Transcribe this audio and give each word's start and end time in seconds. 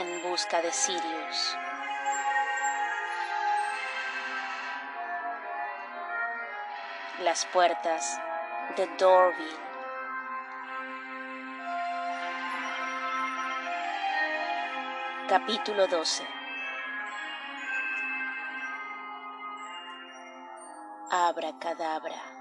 en 0.00 0.22
busca 0.22 0.62
de 0.62 0.72
Sirius. 0.72 1.56
Las 7.22 7.44
puertas 7.46 8.18
de 8.76 8.86
Dorville. 8.98 9.70
Capítulo 15.28 15.86
12 15.86 16.26
Abra 21.10 21.52
cadabra. 21.58 22.39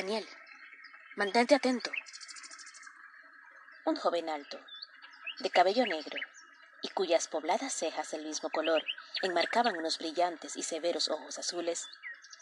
Daniel, 0.00 0.26
mantente 1.16 1.54
atento. 1.54 1.90
Un 3.84 3.96
joven 3.96 4.30
alto, 4.30 4.58
de 5.40 5.50
cabello 5.50 5.84
negro, 5.84 6.18
y 6.80 6.88
cuyas 6.88 7.28
pobladas 7.28 7.74
cejas 7.74 8.10
del 8.12 8.24
mismo 8.24 8.48
color 8.48 8.82
enmarcaban 9.20 9.76
unos 9.76 9.98
brillantes 9.98 10.56
y 10.56 10.62
severos 10.62 11.10
ojos 11.10 11.38
azules, 11.38 11.86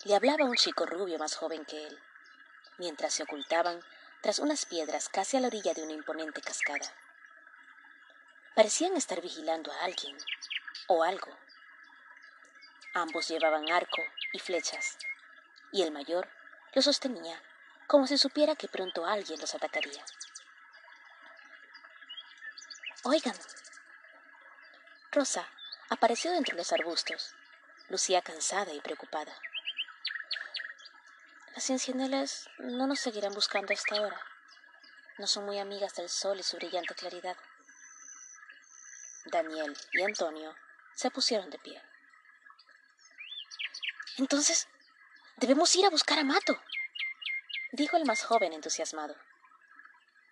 le 0.05 0.15
hablaba 0.15 0.45
a 0.45 0.47
un 0.47 0.55
chico 0.55 0.87
rubio 0.87 1.19
más 1.19 1.35
joven 1.35 1.65
que 1.65 1.85
él, 1.85 1.99
mientras 2.79 3.15
se 3.15 3.25
ocultaban 3.25 3.81
tras 4.21 4.39
unas 4.39 4.65
piedras 4.65 5.09
casi 5.09 5.37
a 5.37 5.41
la 5.41 5.49
orilla 5.49 5.75
de 5.75 5.83
una 5.83 5.95
imponente 5.95 6.41
cascada. 6.41 6.95
Parecían 8.55 8.97
estar 8.97 9.21
vigilando 9.21 9.73
a 9.73 9.83
alguien 9.83 10.17
o 10.87 11.03
algo. 11.03 11.37
Ambos 12.95 13.27
llevaban 13.27 13.69
arco 13.69 14.03
y 14.33 14.39
flechas, 14.39 14.97
y 15.73 15.83
el 15.83 15.91
mayor 15.91 16.29
lo 16.75 16.83
sostenía 16.83 17.43
como 17.89 18.07
si 18.07 18.19
supiera 18.19 18.55
que 18.55 18.69
pronto 18.69 19.07
alguien 19.07 19.41
los 19.41 19.55
atacaría. 19.55 20.05
Oigan. 23.03 23.35
Rosa 25.11 25.49
apareció 25.89 26.35
entre 26.35 26.55
los 26.55 26.71
arbustos. 26.71 27.35
Lucía 27.89 28.21
cansada 28.21 28.75
y 28.75 28.81
preocupada. 28.83 29.35
Las 31.55 31.65
ciencianelas 31.65 32.51
no 32.59 32.87
nos 32.87 33.01
seguirán 33.01 33.33
buscando 33.33 33.73
hasta 33.73 33.97
ahora. 33.97 34.21
No 35.17 35.27
son 35.27 35.47
muy 35.47 35.59
amigas 35.59 35.95
del 35.95 36.11
sol 36.11 36.39
y 36.39 36.43
su 36.43 36.59
brillante 36.59 36.95
claridad. 36.95 37.39
Daniel 39.25 39.75
y 39.93 40.03
Antonio 40.03 40.55
se 40.95 41.11
pusieron 41.11 41.49
de 41.49 41.59
pie. 41.59 41.83
Entonces, 44.19 44.69
debemos 45.39 45.75
ir 45.75 45.87
a 45.87 45.91
buscar 45.91 46.19
a 46.19 46.25
Mato 46.25 46.61
dijo 47.73 47.97
el 47.97 48.05
más 48.07 48.25
joven 48.25 48.53
entusiasmado. 48.53 49.15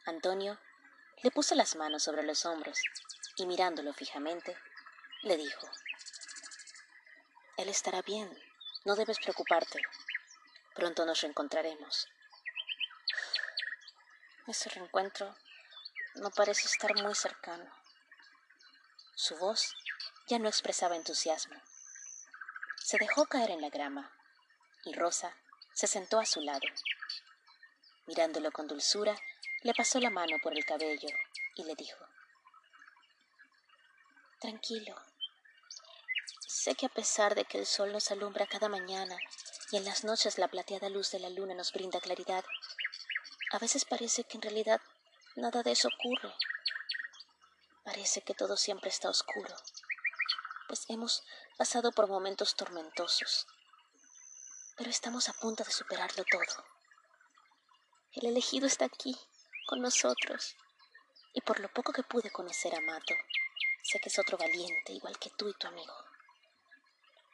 Antonio 0.06 0.58
le 1.22 1.30
puso 1.30 1.54
las 1.54 1.76
manos 1.76 2.02
sobre 2.02 2.22
los 2.22 2.46
hombros 2.46 2.80
y 3.36 3.46
mirándolo 3.46 3.92
fijamente, 3.92 4.56
le 5.22 5.36
dijo, 5.36 5.68
Él 7.58 7.68
estará 7.68 8.00
bien, 8.02 8.30
no 8.84 8.96
debes 8.96 9.18
preocuparte, 9.18 9.82
pronto 10.74 11.04
nos 11.04 11.20
reencontraremos. 11.20 12.08
Ese 14.46 14.70
reencuentro 14.70 15.34
no 16.14 16.30
parece 16.30 16.66
estar 16.66 16.94
muy 17.02 17.14
cercano. 17.14 17.70
Su 19.14 19.36
voz 19.36 19.74
ya 20.28 20.38
no 20.38 20.48
expresaba 20.48 20.96
entusiasmo. 20.96 21.60
Se 22.76 22.96
dejó 22.98 23.26
caer 23.26 23.50
en 23.50 23.60
la 23.60 23.70
grama 23.70 24.12
y 24.84 24.94
Rosa 24.94 25.34
se 25.72 25.86
sentó 25.86 26.19
a 26.19 26.26
su 26.26 26.41
lado 26.41 26.66
Mirándolo 28.06 28.53
con 28.53 28.69
dulzura, 28.69 29.17
le 29.62 29.75
pasó 29.75 29.99
la 29.99 30.11
mano 30.11 30.37
por 30.43 30.56
el 30.56 30.65
cabello 30.65 31.09
y 31.55 31.65
le 31.65 31.75
dijo, 31.75 32.06
Tranquilo. 34.39 34.94
Sé 36.47 36.75
que 36.75 36.87
a 36.87 36.91
pesar 36.91 37.34
de 37.34 37.44
que 37.44 37.59
el 37.59 37.67
sol 37.67 37.93
nos 37.93 38.11
alumbra 38.11 38.47
cada 38.47 38.69
mañana 38.69 39.21
y 39.72 39.77
en 39.77 39.84
las 39.84 40.05
noches 40.05 40.39
la 40.39 40.49
plateada 40.49 40.89
luz 40.89 41.11
de 41.11 41.19
la 41.19 41.31
luna 41.31 41.55
nos 41.55 41.72
brinda 41.72 42.00
claridad, 42.00 42.44
a 43.50 43.59
veces 43.59 43.84
parece 43.84 44.25
que 44.25 44.37
en 44.37 44.43
realidad 44.43 44.81
nada 45.34 45.62
de 45.62 45.73
eso 45.73 45.88
ocurre. 45.88 46.33
Parece 47.83 48.23
que 48.23 48.34
todo 48.34 48.56
siempre 48.56 48.91
está 48.91 49.09
oscuro, 49.09 49.55
pues 50.69 50.84
hemos 50.88 51.25
pasado 51.56 51.93
por 51.93 52.09
momentos 52.09 52.55
tormentosos, 52.55 53.47
pero 54.77 54.91
estamos 54.91 55.28
a 55.28 55.33
punto 55.33 55.65
de 55.65 55.71
superarlo 55.71 56.25
todo. 56.31 56.75
El 58.16 58.28
elegido 58.28 58.66
está 58.66 58.87
aquí, 58.87 59.15
con 59.66 59.82
nosotros. 59.82 60.56
Y 61.34 61.43
por 61.43 61.60
lo 61.60 61.71
poco 61.71 61.93
que 61.93 62.03
pude 62.03 62.31
conocer 62.31 62.75
a 62.75 62.81
Mato, 62.81 63.15
sé 63.82 64.00
que 64.00 64.09
es 64.09 64.19
otro 64.19 64.38
valiente, 64.38 64.94
igual 64.94 65.19
que 65.19 65.28
tú 65.37 65.50
y 65.50 65.53
tu 65.53 65.66
amigo. 65.66 65.93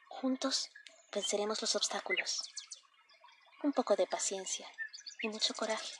Juntos 0.09 0.69
venceremos 1.13 1.61
los 1.61 1.77
obstáculos. 1.77 2.41
Un 3.63 3.71
poco 3.71 3.95
de 3.95 4.07
paciencia 4.07 4.67
y 5.21 5.29
mucho 5.29 5.53
coraje. 5.53 5.93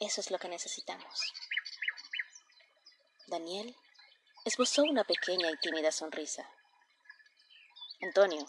Eso 0.00 0.20
es 0.20 0.32
lo 0.32 0.38
que 0.40 0.48
necesitamos. 0.48 1.32
Daniel 3.28 3.76
esbozó 4.44 4.82
una 4.82 5.04
pequeña 5.04 5.48
y 5.48 5.56
tímida 5.58 5.92
sonrisa. 5.92 6.50
Antonio, 8.02 8.44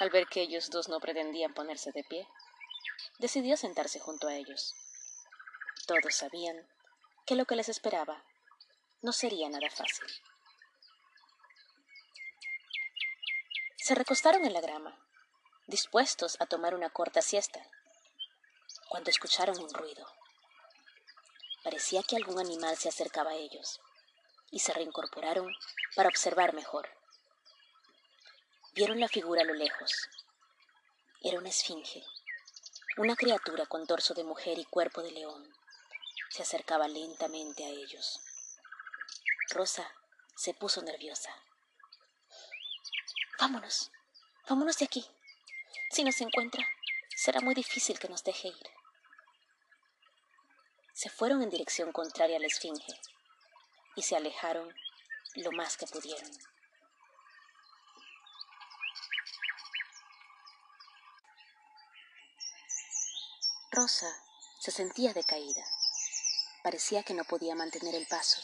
al 0.00 0.08
ver 0.08 0.26
que 0.26 0.40
ellos 0.40 0.70
dos 0.70 0.88
no 0.88 1.00
pretendían 1.00 1.52
ponerse 1.52 1.92
de 1.92 2.02
pie, 2.04 2.26
decidió 3.18 3.56
sentarse 3.56 3.98
junto 3.98 4.28
a 4.28 4.34
ellos. 4.34 4.74
Todos 5.86 6.14
sabían 6.14 6.68
que 7.26 7.34
lo 7.34 7.44
que 7.44 7.56
les 7.56 7.68
esperaba 7.68 8.24
no 9.02 9.12
sería 9.12 9.48
nada 9.48 9.68
fácil. 9.70 10.06
Se 13.76 13.94
recostaron 13.94 14.44
en 14.44 14.52
la 14.52 14.60
grama, 14.60 14.98
dispuestos 15.66 16.36
a 16.40 16.46
tomar 16.46 16.74
una 16.74 16.90
corta 16.90 17.22
siesta, 17.22 17.60
cuando 18.88 19.10
escucharon 19.10 19.58
un 19.58 19.72
ruido. 19.72 20.06
Parecía 21.64 22.02
que 22.02 22.16
algún 22.16 22.38
animal 22.38 22.76
se 22.76 22.88
acercaba 22.88 23.32
a 23.32 23.36
ellos, 23.36 23.80
y 24.50 24.60
se 24.60 24.72
reincorporaron 24.72 25.52
para 25.96 26.08
observar 26.08 26.54
mejor. 26.54 26.88
Vieron 28.74 29.00
la 29.00 29.08
figura 29.08 29.42
a 29.42 29.44
lo 29.44 29.54
lejos. 29.54 30.08
Era 31.20 31.38
una 31.38 31.48
esfinge 31.48 32.04
una 32.98 33.14
criatura 33.14 33.64
con 33.66 33.86
torso 33.86 34.12
de 34.12 34.24
mujer 34.24 34.58
y 34.58 34.64
cuerpo 34.64 35.02
de 35.02 35.12
león 35.12 35.48
se 36.30 36.42
acercaba 36.42 36.88
lentamente 36.88 37.64
a 37.64 37.68
ellos. 37.68 38.20
Rosa 39.50 39.88
se 40.34 40.52
puso 40.52 40.82
nerviosa. 40.82 41.30
Vámonos, 43.38 43.92
vámonos 44.48 44.78
de 44.78 44.86
aquí. 44.86 45.06
Si 45.92 46.02
nos 46.02 46.20
encuentra, 46.20 46.66
será 47.16 47.40
muy 47.40 47.54
difícil 47.54 48.00
que 48.00 48.08
nos 48.08 48.24
deje 48.24 48.48
ir. 48.48 48.70
Se 50.92 51.08
fueron 51.08 51.40
en 51.42 51.50
dirección 51.50 51.92
contraria 51.92 52.38
a 52.38 52.40
la 52.40 52.48
esfinge 52.48 53.00
y 53.94 54.02
se 54.02 54.16
alejaron 54.16 54.74
lo 55.36 55.52
más 55.52 55.76
que 55.76 55.86
pudieron. 55.86 56.30
Rosa 63.70 64.10
se 64.58 64.70
sentía 64.70 65.12
decaída. 65.12 65.62
Parecía 66.62 67.02
que 67.02 67.12
no 67.12 67.24
podía 67.24 67.54
mantener 67.54 67.94
el 67.94 68.06
paso. 68.06 68.40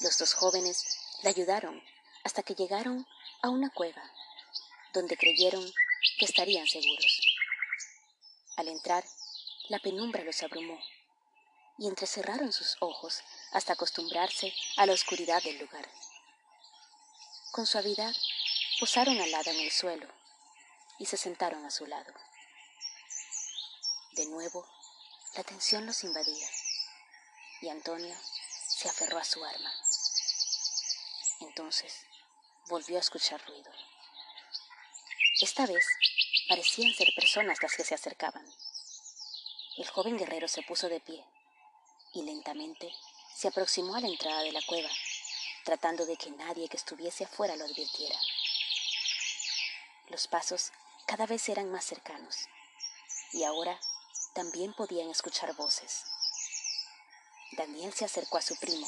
Los 0.00 0.18
dos 0.18 0.34
jóvenes 0.34 0.84
la 1.22 1.30
ayudaron 1.30 1.80
hasta 2.24 2.42
que 2.42 2.54
llegaron 2.54 3.06
a 3.40 3.50
una 3.50 3.70
cueva, 3.70 4.02
donde 4.92 5.16
creyeron 5.16 5.64
que 6.18 6.24
estarían 6.24 6.66
seguros. 6.66 7.20
Al 8.56 8.68
entrar, 8.68 9.04
la 9.68 9.78
penumbra 9.78 10.24
los 10.24 10.42
abrumó 10.42 10.78
y 11.78 11.86
entrecerraron 11.86 12.52
sus 12.52 12.76
ojos 12.80 13.22
hasta 13.52 13.74
acostumbrarse 13.74 14.52
a 14.76 14.86
la 14.86 14.92
oscuridad 14.92 15.42
del 15.42 15.58
lugar. 15.58 15.88
Con 17.52 17.64
suavidad 17.64 18.14
posaron 18.80 19.20
al 19.20 19.30
lado 19.30 19.50
en 19.50 19.60
el 19.60 19.70
suelo 19.70 20.08
y 20.98 21.06
se 21.06 21.16
sentaron 21.16 21.64
a 21.64 21.70
su 21.70 21.86
lado. 21.86 22.12
De 24.20 24.26
nuevo, 24.26 24.68
la 25.34 25.42
tensión 25.44 25.86
los 25.86 26.04
invadía 26.04 26.46
y 27.62 27.70
Antonio 27.70 28.14
se 28.68 28.86
aferró 28.86 29.16
a 29.16 29.24
su 29.24 29.42
arma. 29.42 29.72
Entonces 31.40 32.04
volvió 32.68 32.98
a 32.98 33.00
escuchar 33.00 33.42
ruido. 33.46 33.72
Esta 35.40 35.64
vez 35.64 35.86
parecían 36.50 36.92
ser 36.92 37.08
personas 37.16 37.56
las 37.62 37.72
que 37.72 37.82
se 37.82 37.94
acercaban. 37.94 38.46
El 39.78 39.88
joven 39.88 40.18
guerrero 40.18 40.48
se 40.48 40.64
puso 40.64 40.90
de 40.90 41.00
pie 41.00 41.24
y 42.12 42.20
lentamente 42.20 42.92
se 43.34 43.48
aproximó 43.48 43.94
a 43.94 44.00
la 44.02 44.08
entrada 44.08 44.42
de 44.42 44.52
la 44.52 44.60
cueva, 44.66 44.90
tratando 45.64 46.04
de 46.04 46.18
que 46.18 46.30
nadie 46.32 46.68
que 46.68 46.76
estuviese 46.76 47.24
afuera 47.24 47.56
lo 47.56 47.64
advirtiera. 47.64 48.20
Los 50.08 50.28
pasos 50.28 50.72
cada 51.06 51.24
vez 51.24 51.48
eran 51.48 51.72
más 51.72 51.86
cercanos 51.86 52.36
y 53.32 53.44
ahora 53.44 53.80
también 54.34 54.72
podían 54.74 55.10
escuchar 55.10 55.54
voces. 55.54 56.04
Daniel 57.52 57.92
se 57.92 58.04
acercó 58.04 58.38
a 58.38 58.42
su 58.42 58.56
primo 58.56 58.86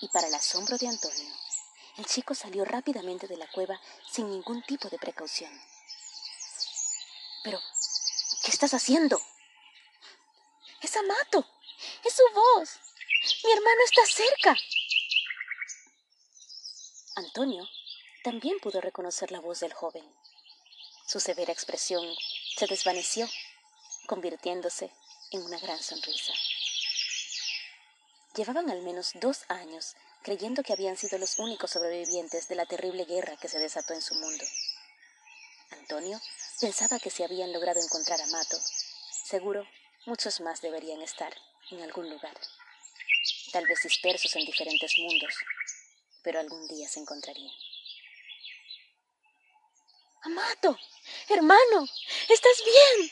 y 0.00 0.08
para 0.08 0.28
el 0.28 0.34
asombro 0.34 0.76
de 0.78 0.88
Antonio, 0.88 1.32
el 1.96 2.06
chico 2.06 2.34
salió 2.34 2.64
rápidamente 2.64 3.26
de 3.26 3.36
la 3.36 3.50
cueva 3.50 3.80
sin 4.10 4.30
ningún 4.30 4.62
tipo 4.62 4.88
de 4.88 4.98
precaución. 4.98 5.50
Pero, 7.42 7.60
¿qué 8.44 8.50
estás 8.50 8.74
haciendo? 8.74 9.20
Es 10.80 10.96
Amato. 10.96 11.44
Es 12.04 12.14
su 12.14 12.22
voz. 12.34 12.80
Mi 13.44 13.52
hermano 13.52 13.80
está 13.84 14.06
cerca. 14.06 14.56
Antonio 17.16 17.68
también 18.22 18.58
pudo 18.60 18.80
reconocer 18.80 19.32
la 19.32 19.40
voz 19.40 19.60
del 19.60 19.72
joven. 19.72 20.04
Su 21.06 21.20
severa 21.20 21.52
expresión 21.52 22.04
se 22.56 22.66
desvaneció, 22.66 23.28
convirtiéndose 24.08 24.90
en 25.30 25.42
una 25.42 25.58
gran 25.60 25.80
sonrisa. 25.80 26.32
Llevaban 28.34 28.70
al 28.70 28.82
menos 28.82 29.12
dos 29.14 29.44
años 29.48 29.94
creyendo 30.22 30.62
que 30.62 30.72
habían 30.72 30.96
sido 30.96 31.18
los 31.18 31.38
únicos 31.38 31.70
sobrevivientes 31.70 32.48
de 32.48 32.54
la 32.54 32.66
terrible 32.66 33.04
guerra 33.04 33.36
que 33.36 33.48
se 33.48 33.58
desató 33.58 33.92
en 33.92 34.02
su 34.02 34.14
mundo. 34.14 34.44
Antonio 35.72 36.18
pensaba 36.60 36.98
que 36.98 37.10
si 37.10 37.22
habían 37.22 37.52
logrado 37.52 37.80
encontrar 37.80 38.20
a 38.20 38.26
Mato, 38.28 38.58
seguro 39.24 39.68
muchos 40.06 40.40
más 40.40 40.62
deberían 40.62 41.02
estar 41.02 41.34
en 41.70 41.82
algún 41.82 42.08
lugar, 42.08 42.36
tal 43.52 43.66
vez 43.66 43.82
dispersos 43.82 44.34
en 44.36 44.46
diferentes 44.46 44.92
mundos, 44.98 45.34
pero 46.22 46.40
algún 46.40 46.66
día 46.66 46.88
se 46.88 47.00
encontrarían. 47.00 47.54
Amato, 50.22 50.78
hermano, 51.28 51.86
¿estás 52.28 52.64
bien? 52.64 53.10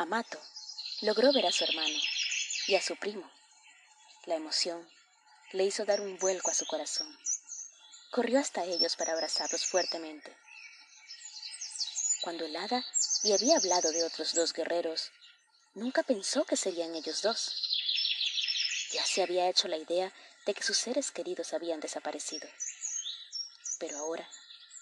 Amato 0.00 0.40
logró 1.02 1.30
ver 1.30 1.44
a 1.44 1.52
su 1.52 1.62
hermano 1.62 1.98
y 2.66 2.74
a 2.74 2.80
su 2.80 2.96
primo. 2.96 3.30
La 4.24 4.34
emoción 4.34 4.90
le 5.52 5.64
hizo 5.64 5.84
dar 5.84 6.00
un 6.00 6.18
vuelco 6.18 6.50
a 6.50 6.54
su 6.54 6.64
corazón. 6.64 7.18
Corrió 8.10 8.40
hasta 8.40 8.64
ellos 8.64 8.96
para 8.96 9.12
abrazarlos 9.12 9.66
fuertemente. 9.66 10.34
Cuando 12.22 12.46
el 12.46 12.56
hada 12.56 12.82
le 13.24 13.34
había 13.34 13.58
hablado 13.58 13.92
de 13.92 14.02
otros 14.02 14.32
dos 14.32 14.54
guerreros, 14.54 15.10
nunca 15.74 16.02
pensó 16.02 16.46
que 16.46 16.56
serían 16.56 16.94
ellos 16.94 17.20
dos. 17.20 17.52
Ya 18.92 19.04
se 19.04 19.22
había 19.22 19.50
hecho 19.50 19.68
la 19.68 19.76
idea 19.76 20.14
de 20.46 20.54
que 20.54 20.62
sus 20.62 20.78
seres 20.78 21.10
queridos 21.10 21.52
habían 21.52 21.80
desaparecido. 21.80 22.48
Pero 23.78 23.98
ahora 23.98 24.26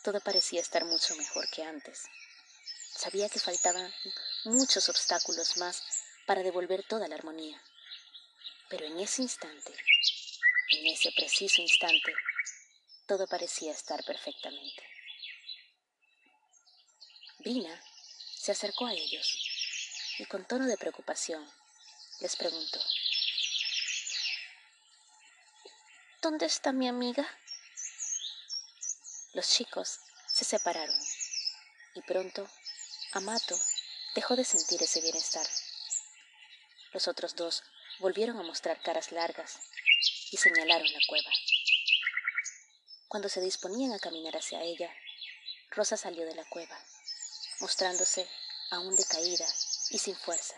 todo 0.05 0.21
parecía 0.21 0.61
estar 0.61 0.85
mucho 0.85 1.17
mejor 1.17 1.51
que 1.51 1.65
antes. 1.65 2.05
Sabía 2.95 3.29
que 3.29 3.41
faltaban 3.41 3.93
muchos 4.45 4.89
obstáculos 4.89 5.57
más 5.57 5.83
para 6.27 6.43
devolver 6.43 6.83
toda 6.85 7.09
la 7.09 7.15
armonía. 7.15 7.63
Pero 8.69 8.87
en 8.87 8.99
ese 9.01 9.23
instante, 9.23 9.73
en 10.71 10.87
ese 10.87 11.11
preciso 11.13 11.63
instante, 11.63 12.13
todo 13.07 13.27
parecía 13.27 13.73
estar 13.73 14.05
perfectamente. 14.05 14.83
Brina 17.39 17.83
se 18.37 18.53
acercó 18.53 18.87
a 18.87 18.93
ellos 18.93 19.39
y 20.19 20.25
con 20.27 20.45
tono 20.47 20.67
de 20.67 20.77
preocupación 20.77 21.51
les 22.21 22.37
preguntó, 22.37 22.81
¿Dónde 26.21 26.47
está 26.47 26.73
mi 26.73 26.89
amiga? 26.89 27.27
Los 29.35 29.49
chicos 29.51 30.01
se 30.27 30.45
separaron 30.45 30.99
y 31.95 32.03
pronto 32.03 32.49
Amato 33.13 33.59
dejó 34.19 34.35
de 34.35 34.45
sentir 34.45 34.83
ese 34.83 35.01
bienestar. 35.01 35.47
Los 36.93 37.07
otros 37.07 37.37
dos 37.37 37.63
volvieron 38.01 38.37
a 38.41 38.43
mostrar 38.43 38.83
caras 38.83 39.13
largas 39.13 39.61
y 40.33 40.37
señalaron 40.37 40.93
la 40.93 40.99
cueva. 41.07 41.31
Cuando 43.07 43.29
se 43.29 43.41
disponían 43.41 43.93
a 43.93 44.01
caminar 44.01 44.37
hacia 44.37 44.61
ella, 44.61 44.93
Rosa 45.71 45.97
salió 45.97 46.27
de 46.27 46.35
la 46.35 46.45
cueva, 46.47 46.77
mostrándose 47.61 48.29
aún 48.73 48.97
decaída 48.97 49.47
y 49.91 49.99
sin 49.99 50.17
fuerza. 50.17 50.57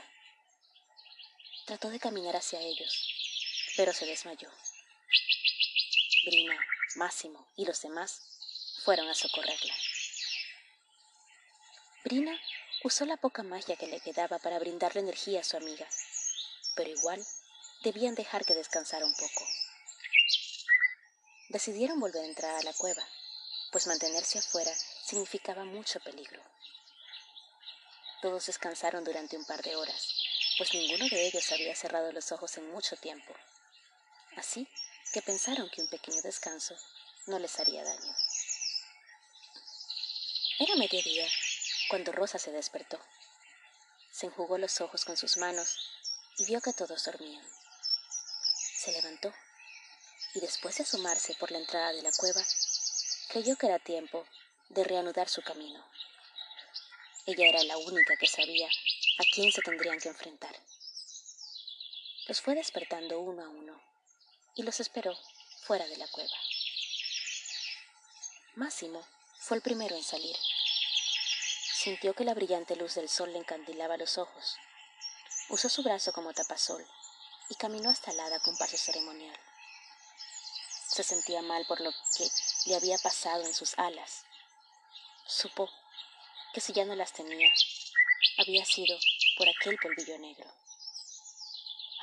Trató 1.67 1.91
de 1.91 2.01
caminar 2.01 2.37
hacia 2.37 2.61
ellos, 2.61 3.75
pero 3.77 3.93
se 3.93 4.07
desmayó. 4.07 4.51
Brina, 6.25 6.59
Máximo 6.97 7.47
y 7.59 7.67
los 7.67 7.83
demás 7.83 8.23
fueron 8.85 9.07
a 9.11 9.15
socorrerla. 9.15 9.75
Brina 12.05 12.41
usó 12.83 13.05
la 13.05 13.17
poca 13.17 13.43
magia 13.43 13.77
que 13.77 13.87
le 13.87 14.01
quedaba 14.01 14.39
para 14.39 14.59
brindarle 14.59 15.01
energía 15.01 15.41
a 15.41 15.45
su 15.45 15.57
amiga, 15.57 15.87
pero 16.75 16.91
igual 16.91 17.25
debían 17.83 18.15
dejar 18.15 18.45
que 18.45 18.55
descansara 18.55 19.05
un 19.05 19.15
poco. 19.15 19.47
Decidieron 21.51 22.01
volver 22.01 22.25
a 22.25 22.29
entrar 22.29 22.55
a 22.57 22.63
la 22.63 22.73
cueva, 22.73 23.07
pues 23.71 23.87
mantenerse 23.87 24.39
afuera 24.39 24.73
significaba 25.05 25.65
mucho 25.65 26.01
peligro. 26.01 26.43
Todos 28.23 28.47
descansaron 28.47 29.05
durante 29.05 29.37
un 29.37 29.45
par 29.45 29.63
de 29.63 29.77
horas, 29.77 30.15
pues 30.57 30.73
ninguno 30.75 31.09
de 31.09 31.27
ellos 31.27 31.53
había 31.53 31.75
cerrado 31.75 32.13
los 32.13 32.33
ojos 32.33 32.57
en 32.57 32.71
mucho 32.71 32.97
tiempo. 32.97 33.35
Así 34.37 34.69
que 35.13 35.23
pensaron 35.23 35.69
que 35.71 35.83
un 35.83 35.89
pequeño 35.89 36.23
descanso 36.23 36.75
no 37.27 37.39
les 37.39 37.59
haría 37.59 37.85
daño. 37.85 38.15
Era 40.59 40.77
mediodía 40.77 41.27
cuando 41.91 42.13
Rosa 42.13 42.39
se 42.39 42.53
despertó. 42.53 43.01
Se 44.13 44.27
enjugó 44.27 44.57
los 44.59 44.81
ojos 44.81 45.05
con 45.05 45.17
sus 45.17 45.37
manos 45.39 45.77
y 46.39 46.45
vio 46.45 46.61
que 46.61 46.73
todos 46.73 47.05
dormían. 47.05 47.45
Se 48.77 48.93
levantó 48.93 49.35
y 50.35 50.41
después 50.41 50.77
de 50.77 50.85
asomarse 50.85 51.35
por 51.35 51.51
la 51.51 51.59
entrada 51.59 51.93
de 51.93 52.03
la 52.03 52.13
cueva, 52.13 52.41
creyó 53.29 53.57
que 53.57 53.67
era 53.67 53.81
tiempo 53.81 54.25
de 54.69 54.85
reanudar 54.85 55.29
su 55.29 55.43
camino. 55.43 55.85
Ella 57.27 57.49
era 57.49 57.65
la 57.65 57.77
única 57.77 58.17
que 58.17 58.29
sabía 58.29 58.69
a 58.69 59.25
quién 59.35 59.51
se 59.51 59.61
tendrían 59.61 59.99
que 59.99 60.09
enfrentar. 60.09 60.55
Los 62.29 62.41
fue 62.41 62.55
despertando 62.55 63.19
uno 63.19 63.45
a 63.45 63.49
uno 63.49 63.83
y 64.55 64.63
los 64.63 64.79
esperó 64.79 65.19
fuera 65.63 65.87
de 65.89 65.97
la 65.97 66.07
cueva. 66.07 66.37
Máximo 68.55 69.05
fue 69.41 69.57
el 69.57 69.63
primero 69.63 69.97
en 69.97 70.05
salir. 70.05 70.37
Sintió 71.83 72.13
que 72.13 72.25
la 72.25 72.35
brillante 72.35 72.77
luz 72.77 72.97
del 72.97 73.09
sol 73.09 73.33
le 73.33 73.39
encandilaba 73.39 73.97
los 73.97 74.19
ojos. 74.19 74.59
Usó 75.49 75.71
su 75.71 75.83
brazo 75.83 76.13
como 76.13 76.35
tapasol 76.35 76.87
y 77.49 77.55
caminó 77.55 77.89
hasta 77.89 78.11
el 78.11 78.21
hada 78.21 78.39
con 78.41 78.55
paso 78.59 78.77
ceremonial. 78.77 79.35
Se 80.89 81.03
sentía 81.03 81.41
mal 81.41 81.65
por 81.65 81.81
lo 81.81 81.91
que 82.19 82.29
le 82.67 82.77
había 82.77 82.99
pasado 82.99 83.47
en 83.47 83.55
sus 83.55 83.79
alas. 83.79 84.27
Supo 85.27 85.71
que 86.53 86.61
si 86.61 86.75
ya 86.75 86.85
no 86.85 86.95
las 86.97 87.15
tenía, 87.15 87.51
había 88.37 88.67
sido 88.67 88.99
por 89.39 89.49
aquel 89.49 89.79
polvillo 89.79 90.19
negro. 90.19 90.53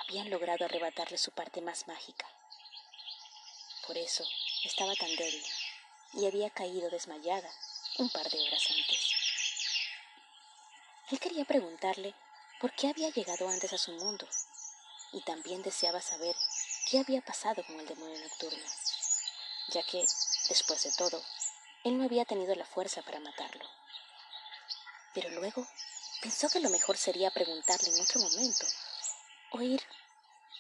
Habían 0.02 0.32
logrado 0.32 0.66
arrebatarle 0.66 1.20
su 1.20 1.30
parte 1.34 1.62
más 1.62 1.88
mágica. 1.88 2.28
Por 3.86 3.96
eso 3.96 4.26
estaba 4.64 4.96
tan 4.96 5.16
débil 5.16 5.46
y 6.14 6.26
había 6.26 6.50
caído 6.50 6.90
desmayada 6.90 7.54
un 8.00 8.10
par 8.10 8.28
de 8.28 8.40
horas 8.40 8.64
antes. 8.72 9.17
Él 11.10 11.20
quería 11.22 11.46
preguntarle 11.46 12.14
por 12.60 12.74
qué 12.74 12.90
había 12.90 13.10
llegado 13.10 13.48
antes 13.48 13.72
a 13.72 13.78
su 13.78 13.94
mundo 13.94 14.28
y 15.14 15.22
también 15.22 15.62
deseaba 15.62 16.02
saber 16.02 16.36
qué 16.90 17.00
había 17.00 17.22
pasado 17.22 17.64
con 17.66 17.80
el 17.80 17.88
demonio 17.88 18.20
nocturno, 18.20 18.66
ya 19.70 19.84
que, 19.84 20.04
después 20.50 20.84
de 20.84 20.92
todo, 20.98 21.24
él 21.86 21.98
no 21.98 22.04
había 22.04 22.26
tenido 22.26 22.54
la 22.56 22.66
fuerza 22.66 23.02
para 23.04 23.22
matarlo. 23.22 23.66
Pero 25.14 25.30
luego 25.30 25.66
pensó 26.22 26.50
que 26.50 26.60
lo 26.60 26.70
mejor 26.70 26.98
sería 26.98 27.32
preguntarle 27.32 27.90
en 27.90 28.02
otro 28.02 28.20
momento 28.20 28.66
o 29.52 29.62
ir 29.62 29.82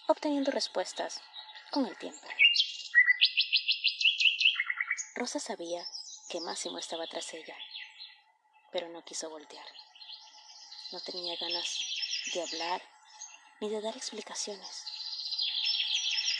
obteniendo 0.07 0.51
respuestas 0.51 1.19
con 1.71 1.85
el 1.85 1.97
tiempo. 1.97 2.25
Rosa 5.15 5.41
sabía 5.41 5.85
que 6.29 6.39
Máximo 6.39 6.79
estaba 6.79 7.05
tras 7.07 7.33
ella, 7.33 7.57
pero 8.71 8.87
no 8.87 9.03
quiso 9.03 9.29
voltear. 9.29 9.65
No 10.91 11.01
tenía 11.01 11.35
ganas 11.35 11.79
de 12.33 12.41
hablar 12.41 12.81
ni 13.59 13.67
de 13.69 13.81
dar 13.81 13.97
explicaciones. 13.97 14.85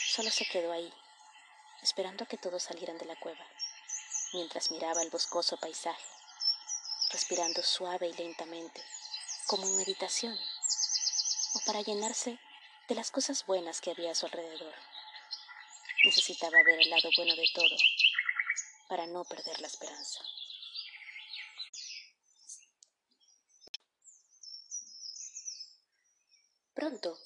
Solo 0.10 0.32
se 0.32 0.46
quedó 0.46 0.72
ahí, 0.72 0.94
esperando 1.82 2.24
a 2.24 2.28
que 2.28 2.38
todos 2.38 2.64
salieran 2.64 2.98
de 2.98 3.06
la 3.06 3.18
cueva, 3.18 3.46
mientras 4.32 4.72
miraba 4.72 5.02
el 5.02 5.10
boscoso 5.10 5.58
paisaje, 5.58 6.06
respirando 7.12 7.62
suave 7.62 8.08
y 8.08 8.14
lentamente, 8.14 8.82
como 9.48 9.68
en 9.68 9.76
meditación, 9.76 10.40
o 11.54 11.60
para 11.66 11.82
llenarse 11.82 12.40
de 12.88 12.96
las 12.96 13.12
cosas 13.12 13.46
buenas 13.46 13.82
que 13.82 13.92
había 13.92 14.12
a 14.12 14.16
su 14.16 14.28
alrededor. 14.28 14.74
necesitaba 16.06 16.64
ver 16.64 16.80
el 16.80 16.90
lado 16.90 17.10
bueno 17.18 17.36
de 17.36 17.50
todo 17.54 17.76
para 18.88 19.08
no 19.08 19.26
perder 19.26 19.60
la 19.60 19.68
esperanza. 19.68 20.22
Pronto, 26.78 27.18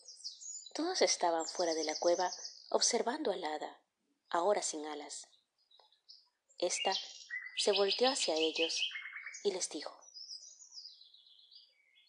todos 0.74 1.02
estaban 1.02 1.46
fuera 1.46 1.74
de 1.74 1.84
la 1.84 2.00
cueva 2.00 2.32
observando 2.70 3.34
al 3.34 3.44
hada, 3.44 3.82
ahora 4.30 4.62
sin 4.62 4.86
alas. 4.86 5.28
Esta 6.58 6.94
se 7.58 7.74
volteó 7.74 8.08
hacia 8.08 8.34
ellos 8.36 8.80
y 9.44 9.52
les 9.52 9.68
dijo, 9.68 9.94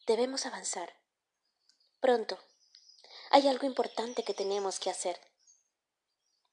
Debemos 0.06 0.46
avanzar. 0.46 0.94
Pronto. 1.98 2.38
Hay 3.30 3.48
algo 3.48 3.66
importante 3.66 4.22
que 4.22 4.34
tenemos 4.34 4.78
que 4.78 4.90
hacer. 4.90 5.20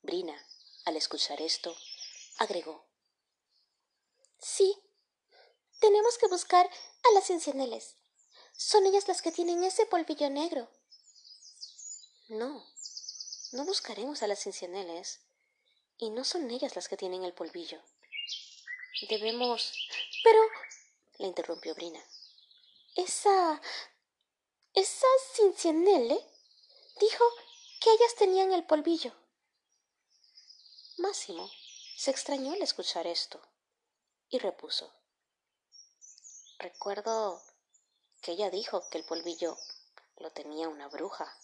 Brina, 0.01 0.43
al 0.85 0.97
escuchar 0.97 1.39
esto, 1.39 1.77
agregó. 2.39 2.83
Sí, 4.39 4.75
tenemos 5.79 6.17
que 6.17 6.27
buscar 6.29 6.67
a 6.67 7.11
las 7.13 7.27
cincieneles. 7.27 7.95
Son 8.53 8.87
ellas 8.87 9.07
las 9.07 9.21
que 9.21 9.31
tienen 9.31 9.63
ese 9.63 9.85
polvillo 9.85 10.31
negro. 10.31 10.67
No, 12.29 12.63
no 13.53 13.65
buscaremos 13.65 14.21
a 14.21 14.27
las 14.27 14.43
cincieneles. 14.43 15.19
Y 15.97 16.11
no 16.11 16.23
son 16.23 16.49
ellas 16.51 16.75
las 16.75 16.87
que 16.87 16.95
tienen 16.95 17.23
el 17.23 17.33
polvillo. 17.33 17.81
Debemos. 19.09 19.73
Pero. 20.23 20.39
la 21.17 21.25
interrumpió 21.25 21.73
Brina. 21.73 21.99
Esa. 22.95 23.59
esa 24.75 25.07
cincienele 25.33 26.23
dijo 26.99 27.25
que 27.81 27.91
ellas 27.91 28.15
tenían 28.15 28.53
el 28.53 28.63
polvillo. 28.63 29.11
Máximo 30.99 31.49
se 31.97 32.11
extrañó 32.11 32.53
al 32.53 32.61
escuchar 32.61 33.07
esto 33.07 33.41
y 34.29 34.37
repuso. 34.37 34.93
Recuerdo 36.59 37.41
que 38.21 38.33
ella 38.33 38.51
dijo 38.51 38.87
que 38.89 38.99
el 38.99 39.03
polvillo 39.03 39.57
lo 40.17 40.31
tenía 40.31 40.69
una 40.69 40.87
bruja. 40.89 41.35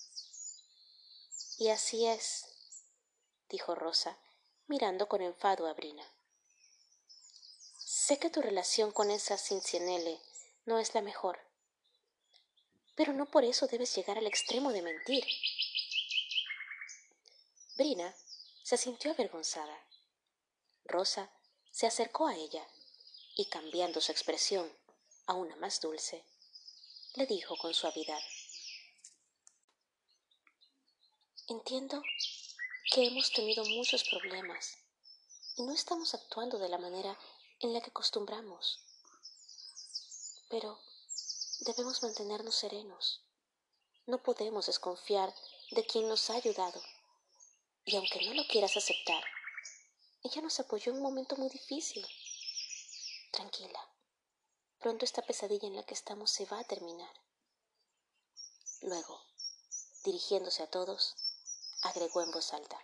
Y 1.57 1.69
así 1.69 2.05
es, 2.05 2.45
dijo 3.47 3.75
Rosa, 3.75 4.17
mirando 4.67 5.07
con 5.07 5.21
enfado 5.21 5.67
a 5.67 5.73
Brina. 5.73 6.03
Sé 7.77 8.19
que 8.19 8.29
tu 8.29 8.41
relación 8.41 8.91
con 8.91 9.09
esa 9.09 9.37
Cincinnele 9.37 10.19
no 10.65 10.79
es 10.79 10.93
la 10.93 11.01
mejor, 11.01 11.39
pero 12.95 13.13
no 13.13 13.25
por 13.27 13.45
eso 13.45 13.67
debes 13.67 13.95
llegar 13.95 14.17
al 14.17 14.27
extremo 14.27 14.73
de 14.73 14.81
mentir. 14.81 15.25
Brina 17.77 18.13
se 18.63 18.75
sintió 18.75 19.11
avergonzada. 19.11 19.87
Rosa 20.83 21.31
se 21.71 21.87
acercó 21.87 22.27
a 22.27 22.35
ella 22.35 22.67
y 23.37 23.45
cambiando 23.45 24.01
su 24.01 24.11
expresión 24.11 24.69
a 25.25 25.33
una 25.35 25.55
más 25.55 25.79
dulce, 25.79 26.25
le 27.15 27.25
dijo 27.25 27.55
con 27.55 27.73
suavidad 27.73 28.21
Entiendo 31.47 32.01
que 32.91 33.05
hemos 33.05 33.31
tenido 33.31 33.63
muchos 33.65 34.03
problemas 34.03 34.79
y 35.55 35.61
no 35.61 35.73
estamos 35.73 36.15
actuando 36.15 36.57
de 36.57 36.69
la 36.69 36.79
manera 36.79 37.15
en 37.59 37.71
la 37.71 37.81
que 37.81 37.91
acostumbramos. 37.91 38.79
Pero 40.49 40.79
debemos 41.59 42.01
mantenernos 42.01 42.55
serenos. 42.55 43.21
No 44.07 44.23
podemos 44.23 44.65
desconfiar 44.65 45.35
de 45.69 45.85
quien 45.85 46.09
nos 46.09 46.31
ha 46.31 46.35
ayudado. 46.35 46.81
Y 47.85 47.95
aunque 47.95 48.25
no 48.25 48.33
lo 48.33 48.47
quieras 48.47 48.75
aceptar, 48.75 49.23
ella 50.23 50.41
nos 50.41 50.59
apoyó 50.59 50.93
en 50.93 50.97
un 50.97 51.03
momento 51.03 51.35
muy 51.35 51.49
difícil. 51.49 52.03
Tranquila. 53.31 53.87
Pronto 54.79 55.05
esta 55.05 55.21
pesadilla 55.21 55.67
en 55.67 55.75
la 55.75 55.83
que 55.83 55.93
estamos 55.93 56.31
se 56.31 56.47
va 56.47 56.61
a 56.61 56.63
terminar. 56.63 57.13
Luego, 58.81 59.21
dirigiéndose 60.03 60.63
a 60.63 60.71
todos, 60.71 61.15
agregó 61.85 62.21
en 62.21 62.31
voz 62.31 62.53
alta. 62.53 62.79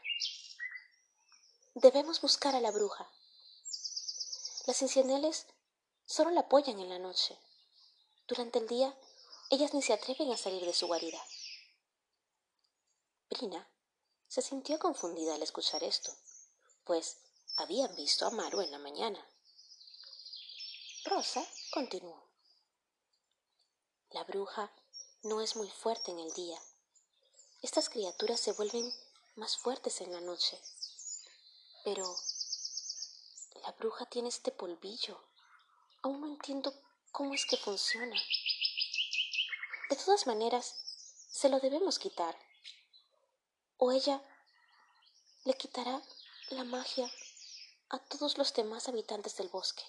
Debemos 1.74 2.22
buscar 2.22 2.56
a 2.56 2.62
la 2.62 2.72
bruja. 2.72 3.10
Las 4.68 4.82
incieneles 4.82 5.48
solo 6.06 6.30
la 6.30 6.42
apoyan 6.42 6.80
en 6.80 6.90
la 6.90 7.00
noche. 7.00 7.38
Durante 8.28 8.60
el 8.60 8.68
día, 8.68 8.96
ellas 9.50 9.74
ni 9.74 9.82
se 9.82 9.94
atreven 9.94 10.32
a 10.32 10.38
salir 10.38 10.66
de 10.66 10.74
su 10.74 10.88
guarida. 10.88 11.22
Brina 13.30 13.68
se 14.28 14.42
sintió 14.42 14.78
confundida 14.78 15.36
al 15.36 15.44
escuchar 15.44 15.84
esto, 15.84 16.14
pues 16.84 17.18
habían 17.58 17.96
visto 17.96 18.26
a 18.26 18.32
Maru 18.32 18.62
en 18.62 18.72
la 18.72 18.80
mañana. 18.80 19.26
Rosa 21.06 21.46
continuó. 21.72 22.30
La 24.12 24.24
bruja 24.26 24.72
no 25.24 25.42
es 25.42 25.56
muy 25.56 25.70
fuerte 25.70 26.12
en 26.12 26.20
el 26.20 26.32
día 26.34 26.62
estas 27.62 27.90
criaturas 27.90 28.40
se 28.40 28.54
vuelven 28.54 28.92
más 29.36 29.58
fuertes 29.58 30.02
en 30.02 30.12
la 30.12 30.22
noche. 30.22 30.60
Pero 31.84 32.16
la 33.64 33.72
bruja 33.74 34.06
tiene 34.08 34.30
este 34.30 34.52
polvillo. 34.52 35.20
Aún 36.02 36.22
no 36.22 36.28
entiendo 36.28 36.74
cómo 37.12 37.34
es 37.34 37.46
que 37.46 37.58
funciona. 37.58 38.16
De 39.90 39.96
todas 39.96 40.26
maneras, 40.26 40.76
se 41.32 41.50
lo 41.50 41.60
debemos 41.60 42.00
quitar. 42.00 42.38
O 43.78 43.92
ella 43.92 44.22
le 45.44 45.54
quitará 45.56 46.02
la 46.50 46.64
magia 46.64 47.12
a 47.90 48.00
todos 48.00 48.38
los 48.38 48.54
demás 48.54 48.88
habitantes 48.88 49.38
del 49.38 49.50
bosque. 49.50 49.84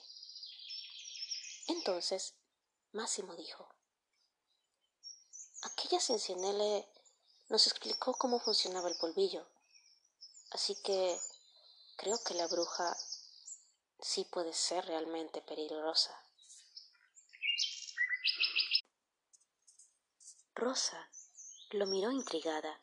Entonces, 1.69 2.35
Máximo 2.93 3.35
dijo, 3.37 3.69
aquella 5.63 6.01
Cincinnele 6.01 6.89
nos 7.53 7.67
explicó 7.67 8.15
cómo 8.15 8.41
funcionaba 8.41 8.89
el 8.89 8.97
polvillo. 8.97 9.47
Así 10.53 10.75
que 10.77 11.21
creo 11.97 12.19
que 12.25 12.33
la 12.33 12.47
bruja 12.49 12.97
sí 14.01 14.25
puede 14.25 14.55
ser 14.55 14.87
realmente 14.87 15.43
peligrosa. 15.43 16.19
Rosa 20.55 21.11
lo 21.73 21.87
miró 21.87 22.11
intrigada 22.11 22.81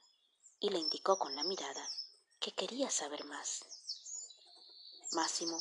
y 0.60 0.70
le 0.70 0.78
indicó 0.78 1.18
con 1.18 1.36
la 1.36 1.44
mirada 1.44 1.90
que 2.40 2.52
quería 2.52 2.92
saber 2.92 3.24
más. 3.24 3.66
Máximo 5.14 5.60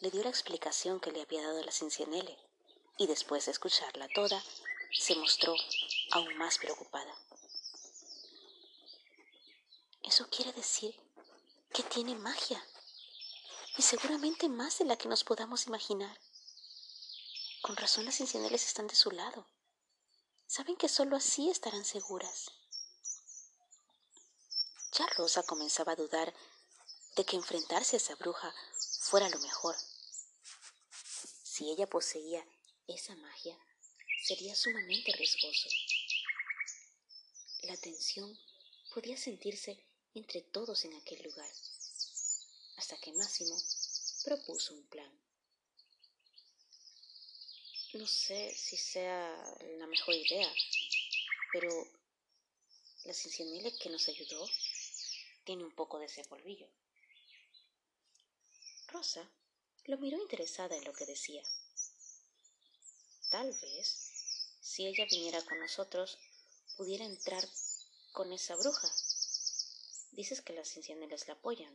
le 0.00 0.10
dio 0.10 0.22
la 0.22 0.30
explicación 0.30 0.98
que 0.98 1.12
le 1.12 1.20
había 1.20 1.42
dado 1.42 1.62
la 1.62 1.72
Cincinnele 1.72 2.38
y 2.96 3.06
después 3.06 3.44
de 3.44 3.52
escucharla 3.52 4.08
toda, 4.14 4.42
se 4.98 5.14
mostró 5.14 5.54
aún 6.12 6.38
más 6.38 6.56
preocupada. 6.56 7.14
Eso 10.10 10.28
quiere 10.28 10.52
decir 10.52 10.92
que 11.72 11.84
tiene 11.84 12.16
magia, 12.16 12.60
y 13.78 13.82
seguramente 13.82 14.48
más 14.48 14.80
de 14.80 14.84
la 14.84 14.96
que 14.96 15.06
nos 15.06 15.22
podamos 15.22 15.68
imaginar. 15.68 16.20
Con 17.62 17.76
razón 17.76 18.06
las 18.06 18.18
incendiarias 18.18 18.66
están 18.66 18.88
de 18.88 18.96
su 18.96 19.12
lado. 19.12 19.46
Saben 20.48 20.74
que 20.74 20.88
sólo 20.88 21.14
así 21.14 21.48
estarán 21.48 21.84
seguras. 21.84 22.50
Ya 24.98 25.06
Rosa 25.16 25.44
comenzaba 25.44 25.92
a 25.92 25.96
dudar 26.02 26.34
de 27.14 27.24
que 27.24 27.36
enfrentarse 27.36 27.94
a 27.94 27.98
esa 27.98 28.16
bruja 28.16 28.52
fuera 29.02 29.28
lo 29.28 29.38
mejor. 29.38 29.76
Si 31.44 31.70
ella 31.70 31.86
poseía 31.86 32.44
esa 32.88 33.14
magia, 33.14 33.56
sería 34.24 34.56
sumamente 34.56 35.12
riesgoso. 35.12 35.68
La 37.62 37.76
tensión 37.76 38.36
podía 38.92 39.16
sentirse 39.16 39.86
entre 40.14 40.42
todos 40.42 40.84
en 40.84 40.94
aquel 40.94 41.22
lugar, 41.22 41.50
hasta 42.76 42.96
que 42.98 43.12
Máximo 43.12 43.56
propuso 44.24 44.74
un 44.74 44.84
plan. 44.86 45.10
No 47.94 48.06
sé 48.06 48.54
si 48.54 48.76
sea 48.76 49.56
la 49.78 49.86
mejor 49.86 50.14
idea, 50.14 50.52
pero 51.52 51.70
la 53.04 53.14
Cincinnile 53.14 53.76
que 53.78 53.90
nos 53.90 54.08
ayudó 54.08 54.48
tiene 55.44 55.64
un 55.64 55.74
poco 55.74 55.98
de 55.98 56.06
ese 56.06 56.24
polvillo. 56.24 56.68
Rosa 58.88 59.30
lo 59.84 59.98
miró 59.98 60.18
interesada 60.18 60.76
en 60.76 60.84
lo 60.84 60.92
que 60.92 61.06
decía. 61.06 61.42
Tal 63.30 63.52
vez, 63.60 64.56
si 64.60 64.86
ella 64.86 65.06
viniera 65.10 65.42
con 65.44 65.58
nosotros, 65.60 66.18
pudiera 66.76 67.04
entrar 67.04 67.48
con 68.12 68.32
esa 68.32 68.56
bruja 68.56 68.92
Dices 70.12 70.42
que 70.42 70.52
las 70.52 70.76
incendiarias 70.76 71.28
la 71.28 71.34
apoyan. 71.34 71.74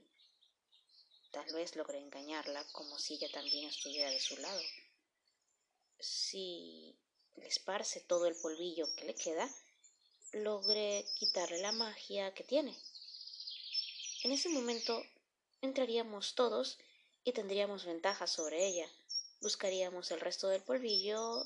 Tal 1.31 1.51
vez 1.53 1.75
logre 1.75 1.99
engañarla 1.99 2.63
como 2.71 2.97
si 2.99 3.15
ella 3.15 3.29
también 3.31 3.67
estuviera 3.69 4.09
de 4.09 4.19
su 4.19 4.37
lado. 4.37 4.61
Si 5.99 6.97
le 7.35 7.47
esparce 7.47 8.01
todo 8.01 8.25
el 8.27 8.35
polvillo 8.35 8.93
que 8.95 9.05
le 9.05 9.15
queda, 9.15 9.49
logre 10.31 11.05
quitarle 11.15 11.59
la 11.59 11.71
magia 11.71 12.33
que 12.33 12.43
tiene. 12.43 12.77
En 14.23 14.31
ese 14.31 14.49
momento 14.49 15.03
entraríamos 15.61 16.35
todos 16.35 16.77
y 17.23 17.31
tendríamos 17.31 17.85
ventaja 17.85 18.27
sobre 18.27 18.65
ella. 18.65 18.89
Buscaríamos 19.41 20.11
el 20.11 20.19
resto 20.19 20.47
del 20.47 20.61
polvillo 20.61 21.45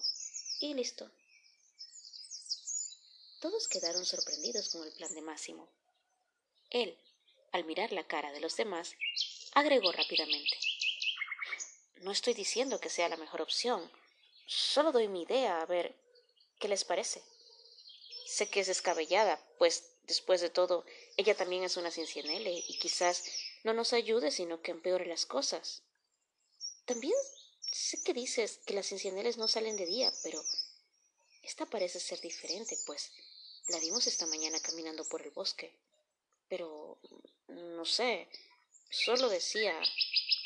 y 0.60 0.74
listo. 0.74 1.10
Todos 3.40 3.68
quedaron 3.68 4.06
sorprendidos 4.06 4.70
con 4.70 4.86
el 4.86 4.94
plan 4.94 5.14
de 5.14 5.22
Máximo. 5.22 5.70
Él, 6.72 6.96
al 7.52 7.66
mirar 7.66 7.92
la 7.92 8.06
cara 8.06 8.32
de 8.32 8.40
los 8.40 8.56
demás, 8.56 8.96
agregó 9.54 9.92
rápidamente. 9.92 10.58
No 12.02 12.12
estoy 12.12 12.34
diciendo 12.34 12.80
que 12.80 12.90
sea 12.90 13.10
la 13.10 13.18
mejor 13.18 13.42
opción, 13.42 13.92
solo 14.46 14.92
doy 14.92 15.08
mi 15.08 15.24
idea 15.24 15.62
a 15.62 15.66
ver 15.66 15.96
qué 16.60 16.68
les 16.68 16.86
parece. 16.86 17.24
Sé 18.26 18.50
que 18.50 18.60
es 18.60 18.68
descabellada, 18.68 19.44
pues 19.58 19.84
después 20.04 20.42
de 20.42 20.52
todo, 20.52 20.86
ella 21.18 21.36
también 21.36 21.64
es 21.64 21.76
una 21.78 21.90
cincianele 21.90 22.64
y 22.68 22.78
quizás 22.78 23.24
no 23.64 23.74
nos 23.74 23.94
ayude, 23.94 24.30
sino 24.30 24.62
que 24.62 24.72
empeore 24.72 25.08
las 25.08 25.26
cosas. 25.26 25.82
También 26.86 27.16
sé 27.72 28.02
que 28.04 28.14
dices 28.14 28.60
que 28.66 28.74
las 28.76 28.88
cincianeles 28.88 29.38
no 29.38 29.48
salen 29.48 29.76
de 29.76 29.88
día, 29.88 30.14
pero 30.24 30.44
esta 31.42 31.66
parece 31.66 32.00
ser 32.00 32.22
diferente, 32.22 32.78
pues 32.86 33.12
la 33.68 33.80
vimos 33.80 34.06
esta 34.06 34.28
mañana 34.28 34.60
caminando 34.60 35.04
por 35.06 35.24
el 35.24 35.32
bosque. 35.32 35.76
Pero 36.50 37.00
no 37.48 37.86
sé, 37.86 38.28
solo 38.90 39.30
decía 39.30 39.80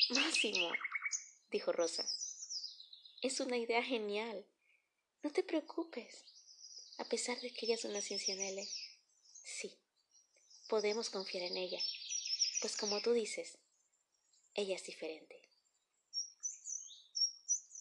Máximo, 0.09 0.69
dijo 1.49 1.71
Rosa. 1.71 2.05
Es 3.21 3.39
una 3.39 3.57
idea 3.57 3.81
genial. 3.81 4.45
No 5.23 5.31
te 5.31 5.43
preocupes 5.43 6.25
a 6.97 7.05
pesar 7.05 7.39
de 7.39 7.51
que 7.51 7.65
ella 7.65 7.75
es 7.75 7.85
una 7.85 8.01
Cincianele. 8.01 8.67
Sí, 9.43 9.77
podemos 10.67 11.09
confiar 11.09 11.43
en 11.43 11.57
ella, 11.57 11.79
pues 12.61 12.75
como 12.77 13.01
tú 13.01 13.13
dices, 13.13 13.57
ella 14.53 14.75
es 14.75 14.85
diferente. 14.85 15.41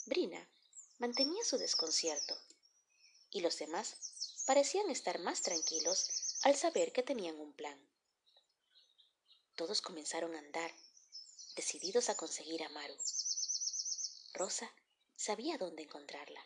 Brina 0.06 0.48
mantenía 0.98 1.44
su 1.44 1.58
desconcierto, 1.58 2.36
y 3.30 3.40
los 3.40 3.58
demás 3.58 3.96
parecían 4.46 4.90
estar 4.90 5.18
más 5.18 5.42
tranquilos 5.42 6.38
al 6.42 6.56
saber 6.56 6.92
que 6.92 7.02
tenían 7.02 7.38
un 7.38 7.52
plan. 7.52 7.91
Todos 9.54 9.82
comenzaron 9.82 10.35
a 10.35 10.38
andar, 10.38 10.73
decididos 11.56 12.09
a 12.09 12.16
conseguir 12.16 12.62
a 12.62 12.71
Maru. 12.71 12.97
Rosa 14.32 14.73
sabía 15.14 15.59
dónde 15.59 15.82
encontrarla. 15.82 16.40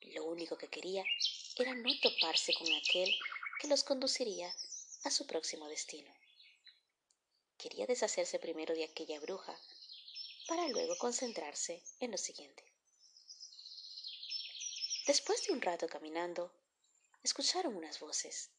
Lo 0.00 0.24
único 0.24 0.56
que 0.56 0.68
quería 0.68 1.04
era 1.56 1.74
no 1.74 1.90
toparse 2.00 2.54
con 2.54 2.72
aquel 2.72 3.12
que 3.58 3.66
los 3.66 3.82
conduciría 3.82 4.54
a 5.02 5.10
su 5.10 5.26
próximo 5.26 5.68
destino. 5.68 6.14
Quería 7.58 7.86
deshacerse 7.86 8.38
primero 8.38 8.72
de 8.74 8.84
aquella 8.84 9.18
bruja 9.18 9.58
para 10.46 10.68
luego 10.68 10.96
concentrarse 10.98 11.82
en 11.98 12.12
lo 12.12 12.18
siguiente. 12.18 12.64
Después 15.06 15.44
de 15.44 15.52
un 15.52 15.60
rato 15.60 15.88
caminando, 15.88 16.52
escucharon 17.24 17.74
unas 17.74 17.98
voces. 17.98 18.50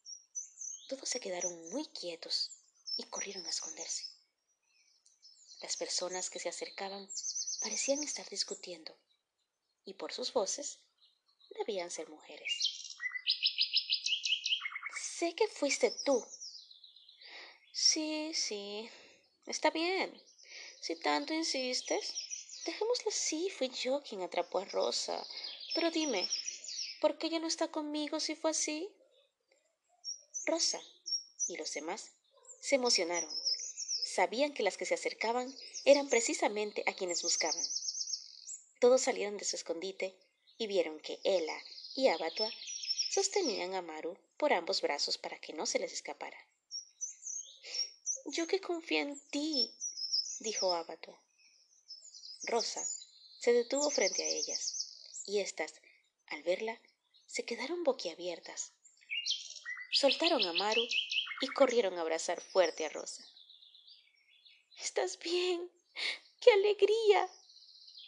Todos 0.90 1.08
se 1.08 1.22
quedaron 1.22 1.70
muy 1.70 1.86
quietos 1.88 2.52
y 2.98 3.04
corrieron 3.04 3.46
a 3.46 3.50
esconderse. 3.50 4.06
Las 5.62 5.78
personas 5.78 6.30
que 6.30 6.40
se 6.40 6.50
acercaban 6.50 7.10
parecían 7.62 8.04
estar 8.04 8.28
discutiendo, 8.30 8.98
y 9.86 9.94
por 9.94 10.12
sus 10.12 10.34
voces 10.34 10.80
debían 11.58 11.92
ser 11.92 12.10
mujeres. 12.10 12.98
Sé 15.18 15.36
que 15.36 15.48
fuiste 15.48 15.92
tú. 16.04 16.26
Sí, 17.72 18.34
sí. 18.34 18.90
Está 19.46 19.70
bien. 19.70 20.22
Si 20.82 20.96
tanto 20.98 21.34
insistes, 21.34 22.14
dejémoslo 22.66 23.10
así. 23.10 23.50
Fui 23.50 23.70
yo 23.70 24.02
quien 24.04 24.22
atrapó 24.22 24.60
a 24.60 24.66
Rosa. 24.66 25.26
Pero 25.74 25.92
dime, 25.92 26.28
¿por 27.00 27.18
qué 27.18 27.28
ella 27.28 27.40
no 27.40 27.48
está 27.48 27.70
conmigo 27.70 28.20
si 28.20 28.36
fue 28.36 28.52
así? 28.52 28.90
Rosa 30.46 30.82
y 31.48 31.56
los 31.56 31.72
demás 31.74 32.12
se 32.64 32.76
emocionaron. 32.76 33.30
Sabían 34.06 34.54
que 34.54 34.64
las 34.64 34.78
que 34.78 34.86
se 34.86 34.94
acercaban 34.94 35.54
eran 35.84 36.08
precisamente 36.08 36.82
a 36.88 36.94
quienes 36.94 37.22
buscaban. 37.22 37.66
Todos 38.80 39.02
salieron 39.02 39.36
de 39.38 39.44
su 39.44 39.58
escondite 39.58 40.16
y 40.58 40.68
vieron 40.68 41.02
que 41.02 41.20
Ella 41.26 41.62
y 41.94 42.08
Abatua 42.08 42.50
sostenían 43.12 43.76
a 43.76 43.82
Maru 43.82 44.18
por 44.38 44.54
ambos 44.54 44.82
brazos 44.82 45.18
para 45.18 45.40
que 45.40 45.52
no 45.52 45.66
se 45.66 45.78
les 45.78 45.92
escapara. 45.92 46.38
Yo 48.28 48.48
que 48.48 48.62
confío 48.62 49.00
en 49.00 49.20
ti, 49.30 49.70
dijo 50.40 50.74
Abatua. 50.74 51.22
Rosa 52.44 52.88
se 53.40 53.52
detuvo 53.52 53.90
frente 53.90 54.24
a 54.24 54.28
ellas, 54.28 55.22
y 55.26 55.40
éstas, 55.40 55.74
al 56.28 56.44
verla, 56.44 56.80
se 57.28 57.44
quedaron 57.44 57.84
boquiabiertas. 57.84 58.72
Soltaron 59.92 60.46
a 60.46 60.54
Maru 60.54 60.88
y 61.42 61.48
corrieron 61.48 61.98
a 61.98 62.02
abrazar 62.02 62.42
fuerte 62.42 62.86
a 62.86 62.90
Rosa. 62.90 63.24
¿Estás 64.80 65.20
bien? 65.20 65.72
¡Qué 66.40 66.52
alegría! 66.52 67.30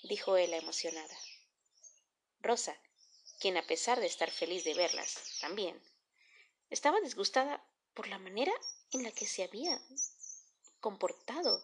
dijo 0.04 0.38
ella 0.38 0.58
emocionada. 0.58 1.18
Rosa 2.42 2.78
quien 3.40 3.58
a 3.58 3.68
pesar 3.68 4.00
de 4.00 4.06
estar 4.06 4.32
feliz 4.32 4.64
de 4.64 4.74
verlas 4.74 5.38
también, 5.42 5.80
estaba 6.70 7.00
disgustada 7.02 7.64
por 7.94 8.08
la 8.08 8.20
manera 8.20 8.54
en 8.92 9.04
la 9.04 9.12
que 9.12 9.28
se 9.28 9.44
había 9.44 9.82
comportado 10.80 11.64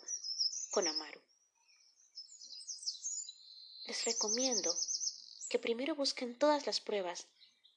con 0.69 0.87
Amaru. 0.87 1.21
Les 3.87 4.05
recomiendo 4.05 4.73
que 5.49 5.59
primero 5.59 5.95
busquen 5.95 6.37
todas 6.37 6.65
las 6.65 6.79
pruebas 6.79 7.27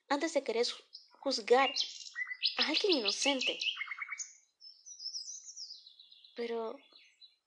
antes 0.08 0.34
de 0.34 0.44
querer 0.44 0.66
juzgar 1.20 1.72
alguien 2.56 2.98
inocente. 2.98 3.58
Pero 6.36 6.78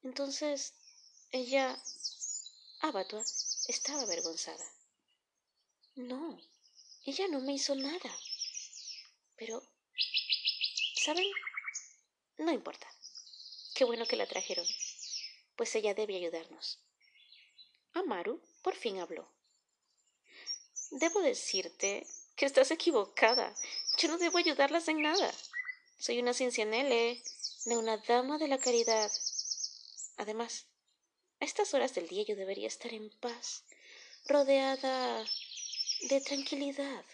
entonces 0.03 0.73
ella, 1.31 1.77
Abatua, 2.81 3.23
estaba 3.67 4.01
avergonzada. 4.03 4.65
No, 5.95 6.39
ella 7.05 7.27
no 7.27 7.39
me 7.41 7.53
hizo 7.53 7.75
nada. 7.75 8.17
Pero, 9.35 9.61
¿saben? 10.95 11.27
No 12.37 12.51
importa. 12.51 12.87
Qué 13.75 13.83
bueno 13.83 14.05
que 14.05 14.15
la 14.15 14.25
trajeron, 14.25 14.65
pues 15.55 15.75
ella 15.75 15.93
debe 15.93 16.15
ayudarnos. 16.15 16.79
Amaru 17.93 18.41
por 18.61 18.75
fin 18.75 18.99
habló. 18.99 19.27
Debo 20.91 21.21
decirte 21.21 22.07
que 22.35 22.45
estás 22.45 22.71
equivocada. 22.71 23.55
Yo 23.97 24.07
no 24.09 24.19
debo 24.19 24.37
ayudarlas 24.37 24.87
en 24.89 25.01
nada. 25.01 25.33
Soy 25.97 26.19
una 26.19 26.35
cincianele, 26.35 27.23
no 27.65 27.79
una 27.79 27.97
dama 27.97 28.37
de 28.37 28.47
la 28.47 28.59
caridad. 28.59 29.11
Además, 30.17 30.67
a 31.39 31.45
estas 31.45 31.73
horas 31.73 31.95
del 31.95 32.07
día 32.07 32.23
yo 32.23 32.35
debería 32.35 32.67
estar 32.67 32.93
en 32.93 33.09
paz, 33.09 33.63
rodeada 34.27 35.25
de 36.09 36.21
tranquilidad, 36.21 37.05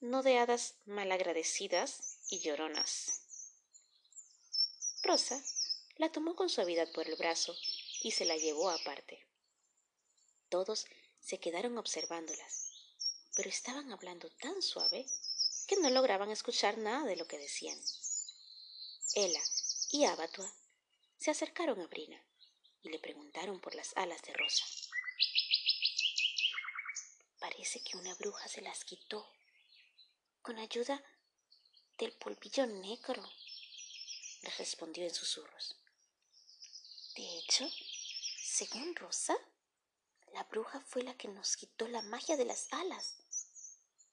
no 0.00 0.22
de 0.22 0.38
hadas 0.38 0.76
malagradecidas 0.86 2.18
y 2.30 2.40
lloronas. 2.40 3.20
Rosa 5.02 5.42
la 5.96 6.10
tomó 6.10 6.34
con 6.34 6.48
suavidad 6.48 6.90
por 6.92 7.06
el 7.06 7.16
brazo 7.16 7.54
y 8.02 8.12
se 8.12 8.24
la 8.24 8.38
llevó 8.38 8.70
aparte. 8.70 9.26
Todos 10.48 10.86
se 11.20 11.38
quedaron 11.38 11.76
observándolas, 11.76 12.70
pero 13.36 13.50
estaban 13.50 13.92
hablando 13.92 14.30
tan 14.30 14.62
suave 14.62 15.04
que 15.68 15.76
no 15.76 15.90
lograban 15.90 16.30
escuchar 16.30 16.78
nada 16.78 17.04
de 17.04 17.14
lo 17.14 17.28
que 17.28 17.38
decían. 17.38 17.78
Ella 19.14 19.42
y 19.90 20.06
Abatua 20.06 20.50
se 21.18 21.30
acercaron 21.30 21.78
a 21.80 21.86
Brina 21.86 22.20
y 22.82 22.88
le 22.88 22.98
preguntaron 22.98 23.60
por 23.60 23.74
las 23.74 23.94
alas 23.96 24.22
de 24.22 24.32
Rosa. 24.32 24.64
Parece 27.38 27.80
que 27.80 27.98
una 27.98 28.14
bruja 28.14 28.48
se 28.48 28.62
las 28.62 28.84
quitó 28.84 29.30
con 30.40 30.58
ayuda 30.58 31.04
del 31.98 32.12
polvillo 32.12 32.66
negro, 32.66 33.22
le 34.42 34.50
respondió 34.50 35.04
en 35.04 35.14
susurros. 35.14 35.76
De 37.14 37.38
hecho, 37.38 37.68
según 38.42 38.96
Rosa, 38.96 39.36
la 40.32 40.44
bruja 40.44 40.80
fue 40.80 41.02
la 41.02 41.14
que 41.14 41.28
nos 41.28 41.56
quitó 41.56 41.86
la 41.88 42.00
magia 42.00 42.36
de 42.38 42.46
las 42.46 42.72
alas. 42.72 43.16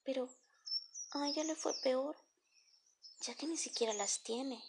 Pero 0.04 0.28
a 1.12 1.28
ella 1.28 1.44
le 1.44 1.54
fue 1.54 1.74
peor, 1.82 2.16
ya 3.20 3.34
que 3.34 3.46
ni 3.46 3.56
siquiera 3.56 3.92
las 3.94 4.22
tiene. 4.22 4.62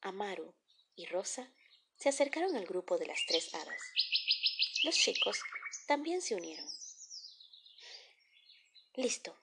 Amaru 0.00 0.54
y 0.94 1.06
Rosa 1.06 1.50
se 1.96 2.08
acercaron 2.08 2.54
al 2.56 2.66
grupo 2.66 2.98
de 2.98 3.06
las 3.06 3.20
tres 3.26 3.54
hadas. 3.54 3.82
Los 4.84 4.94
chicos 4.96 5.40
también 5.86 6.22
se 6.22 6.34
unieron. 6.34 6.68
Listo, 8.94 9.36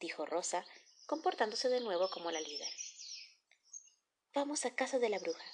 dijo 0.00 0.26
Rosa, 0.26 0.64
comportándose 1.06 1.68
de 1.68 1.80
nuevo 1.80 2.10
como 2.10 2.30
la 2.30 2.40
líder. 2.40 2.72
Vamos 4.32 4.64
a 4.64 4.74
casa 4.74 4.98
de 4.98 5.08
la 5.08 5.18
bruja. 5.18 5.44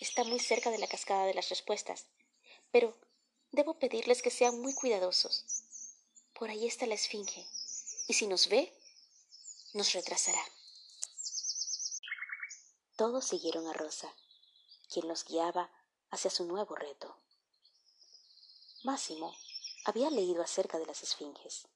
Está 0.00 0.24
muy 0.24 0.40
cerca 0.40 0.70
de 0.70 0.78
la 0.78 0.86
cascada 0.86 1.24
de 1.24 1.34
las 1.34 1.48
respuestas, 1.48 2.06
pero 2.70 2.98
debo 3.52 3.78
pedirles 3.78 4.20
que 4.20 4.30
sean 4.30 4.60
muy 4.60 4.74
cuidadosos. 4.74 5.65
Por 6.38 6.50
ahí 6.50 6.66
está 6.66 6.86
la 6.86 6.94
esfinge, 6.94 7.46
y 8.08 8.12
si 8.12 8.26
nos 8.26 8.48
ve, 8.48 8.70
nos 9.72 9.94
retrasará. 9.94 10.42
Todos 12.94 13.24
siguieron 13.24 13.66
a 13.66 13.72
Rosa, 13.72 14.12
quien 14.92 15.08
los 15.08 15.24
guiaba 15.24 15.70
hacia 16.10 16.30
su 16.30 16.44
nuevo 16.44 16.74
reto. 16.74 17.16
Máximo 18.84 19.34
había 19.86 20.10
leído 20.10 20.42
acerca 20.42 20.78
de 20.78 20.84
las 20.84 21.02
esfinges. 21.02 21.68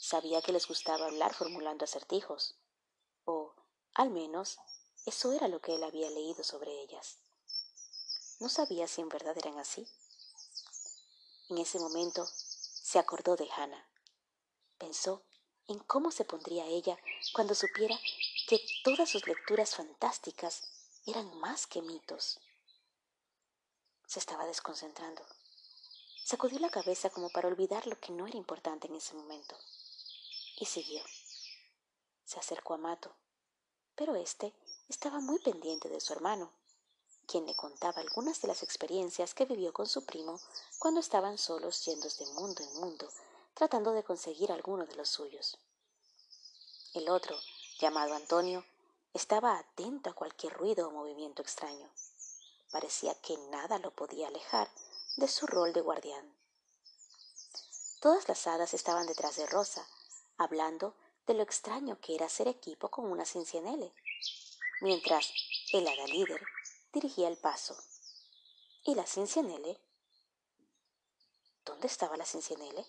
Sabía 0.00 0.40
que 0.40 0.52
les 0.52 0.66
gustaba 0.66 1.04
hablar 1.04 1.34
formulando 1.34 1.84
acertijos, 1.84 2.54
o, 3.26 3.54
al 3.92 4.08
menos, 4.08 4.60
eso 5.04 5.30
era 5.32 5.48
lo 5.48 5.60
que 5.60 5.74
él 5.74 5.84
había 5.84 6.08
leído 6.08 6.42
sobre 6.42 6.80
ellas. 6.80 7.18
No 8.40 8.48
sabía 8.48 8.88
si 8.88 9.02
en 9.02 9.10
verdad 9.10 9.36
eran 9.36 9.58
así. 9.58 9.86
En 11.50 11.58
ese 11.58 11.78
momento 11.78 12.26
se 12.92 12.98
acordó 12.98 13.36
de 13.36 13.48
Hannah. 13.56 13.88
Pensó 14.76 15.22
en 15.66 15.78
cómo 15.78 16.10
se 16.10 16.26
pondría 16.26 16.66
ella 16.66 16.98
cuando 17.32 17.54
supiera 17.54 17.98
que 18.46 18.60
todas 18.84 19.08
sus 19.08 19.26
lecturas 19.26 19.74
fantásticas 19.74 20.62
eran 21.06 21.34
más 21.38 21.66
que 21.66 21.80
mitos. 21.80 22.38
Se 24.06 24.18
estaba 24.18 24.44
desconcentrando. 24.44 25.24
Sacudió 26.22 26.58
la 26.58 26.68
cabeza 26.68 27.08
como 27.08 27.30
para 27.30 27.48
olvidar 27.48 27.86
lo 27.86 27.98
que 27.98 28.12
no 28.12 28.26
era 28.26 28.36
importante 28.36 28.88
en 28.88 28.96
ese 28.96 29.14
momento. 29.14 29.56
Y 30.58 30.66
siguió. 30.66 31.02
Se 32.26 32.38
acercó 32.38 32.74
a 32.74 32.76
Mato, 32.76 33.16
pero 33.94 34.16
éste 34.16 34.52
estaba 34.90 35.20
muy 35.20 35.38
pendiente 35.38 35.88
de 35.88 35.98
su 35.98 36.12
hermano, 36.12 36.52
quien 37.26 37.46
le 37.46 37.54
contaba 37.54 38.00
algunas 38.00 38.40
de 38.40 38.48
las 38.48 38.62
experiencias 38.62 39.34
que 39.34 39.44
vivió 39.44 39.72
con 39.72 39.86
su 39.86 40.04
primo 40.04 40.40
cuando 40.78 41.00
estaban 41.00 41.38
solos 41.38 41.84
yendo 41.84 42.08
de 42.08 42.26
mundo 42.34 42.62
en 42.62 42.80
mundo, 42.80 43.08
tratando 43.54 43.92
de 43.92 44.04
conseguir 44.04 44.52
alguno 44.52 44.86
de 44.86 44.96
los 44.96 45.08
suyos. 45.08 45.58
El 46.94 47.08
otro, 47.08 47.36
llamado 47.78 48.14
Antonio, 48.14 48.64
estaba 49.14 49.58
atento 49.58 50.10
a 50.10 50.14
cualquier 50.14 50.52
ruido 50.54 50.88
o 50.88 50.90
movimiento 50.90 51.42
extraño. 51.42 51.90
Parecía 52.70 53.14
que 53.14 53.36
nada 53.50 53.78
lo 53.78 53.90
podía 53.90 54.28
alejar 54.28 54.70
de 55.16 55.28
su 55.28 55.46
rol 55.46 55.72
de 55.72 55.80
guardián. 55.80 56.34
Todas 58.00 58.28
las 58.28 58.46
hadas 58.46 58.74
estaban 58.74 59.06
detrás 59.06 59.36
de 59.36 59.46
Rosa, 59.46 59.86
hablando 60.38 60.94
de 61.26 61.34
lo 61.34 61.42
extraño 61.42 62.00
que 62.00 62.14
era 62.14 62.26
hacer 62.26 62.48
equipo 62.48 62.90
con 62.90 63.10
una 63.10 63.24
Cincinnele, 63.24 63.92
mientras 64.80 65.32
el 65.72 65.86
hada 65.86 66.06
líder 66.06 66.42
dirigía 66.92 67.28
el 67.28 67.38
paso. 67.38 67.76
¿Y 68.84 68.94
la 68.94 69.06
Cincinnele? 69.06 69.80
¿Dónde 71.64 71.86
estaba 71.86 72.16
la 72.16 72.26
Cincinnele? 72.26 72.86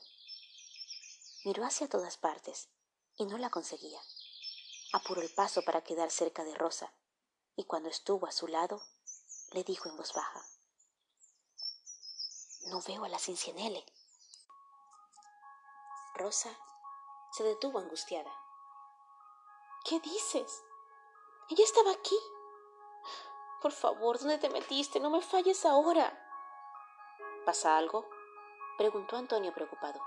Miró 1.45 1.65
hacia 1.65 1.87
todas 1.87 2.17
partes 2.17 2.69
y 3.17 3.25
no 3.25 3.37
la 3.37 3.49
conseguía. 3.49 4.01
Apuró 4.91 5.21
el 5.21 5.29
paso 5.33 5.63
para 5.63 5.83
quedar 5.83 6.11
cerca 6.11 6.43
de 6.43 6.55
Rosa, 6.55 6.93
y 7.55 7.65
cuando 7.65 7.89
estuvo 7.89 8.27
a 8.27 8.31
su 8.31 8.47
lado, 8.47 8.81
le 9.51 9.63
dijo 9.63 9.89
en 9.89 9.97
voz 9.97 10.13
baja, 10.13 10.45
no 12.67 12.81
veo 12.81 13.03
a 13.05 13.09
la 13.09 13.19
Cincinnele. 13.19 13.85
Rosa 16.15 16.57
se 17.31 17.43
detuvo 17.43 17.79
angustiada. 17.79 18.31
¿Qué 19.85 19.99
dices? 19.99 20.63
Ella 21.49 21.63
estaba 21.63 21.91
aquí. 21.91 22.17
Por 23.63 23.71
favor, 23.71 24.19
¿dónde 24.19 24.37
te 24.37 24.51
metiste? 24.51 24.99
No 24.99 25.09
me 25.09 25.21
falles 25.21 25.65
ahora. 25.65 26.13
¿Pasa 27.45 27.77
algo? 27.77 28.07
preguntó 28.77 29.17
Antonio 29.17 29.51
preocupado. 29.53 29.99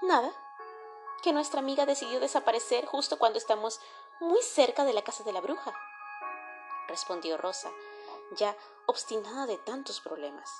Nada. 0.00 0.32
Que 1.22 1.32
nuestra 1.32 1.60
amiga 1.60 1.86
decidió 1.86 2.18
desaparecer 2.18 2.86
justo 2.86 3.20
cuando 3.20 3.38
estamos 3.38 3.80
muy 4.18 4.42
cerca 4.42 4.84
de 4.84 4.92
la 4.92 5.02
casa 5.02 5.22
de 5.22 5.32
la 5.32 5.40
bruja, 5.40 5.72
respondió 6.88 7.36
Rosa, 7.36 7.70
ya 8.32 8.56
obstinada 8.86 9.46
de 9.46 9.58
tantos 9.58 10.00
problemas 10.00 10.50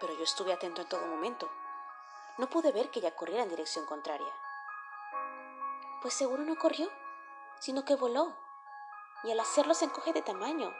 pero 0.00 0.14
yo 0.14 0.24
estuve 0.24 0.52
atento 0.52 0.80
en 0.80 0.88
todo 0.88 1.06
momento. 1.06 1.48
No 2.38 2.48
pude 2.48 2.72
ver 2.72 2.90
que 2.90 3.00
ella 3.00 3.14
corriera 3.14 3.42
en 3.42 3.50
dirección 3.50 3.84
contraria. 3.84 4.32
Pues 6.00 6.14
seguro 6.14 6.42
no 6.42 6.58
corrió, 6.58 6.90
sino 7.60 7.84
que 7.84 7.94
voló. 7.94 8.34
Y 9.22 9.32
al 9.32 9.40
hacerlo 9.40 9.74
se 9.74 9.84
encoge 9.84 10.12
de 10.12 10.22
tamaño. 10.22 10.74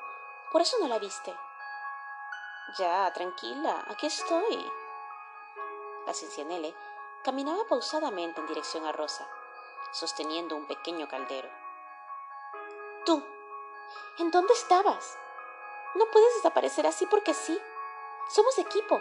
Por 0.51 0.63
eso 0.63 0.77
no 0.81 0.89
la 0.89 0.99
viste. 0.99 1.35
Ya, 2.79 3.13
tranquila, 3.13 3.85
aquí 3.89 4.07
estoy. 4.07 4.71
La 6.07 6.15
Cincianele 6.15 6.75
caminaba 7.23 7.65
pausadamente 7.67 8.41
en 8.41 8.47
dirección 8.47 8.87
a 8.87 8.93
Rosa, 8.93 9.29
sosteniendo 9.93 10.57
un 10.57 10.67
pequeño 10.67 11.09
caldero. 11.09 11.51
Tú, 13.05 13.25
¿en 14.19 14.31
dónde 14.31 14.55
estabas? 14.55 15.19
No 15.95 16.07
puedes 16.07 16.35
desaparecer 16.37 16.87
así 16.87 17.07
porque 17.07 17.35
sí. 17.35 17.61
Somos 18.29 18.57
equipo. 18.59 19.01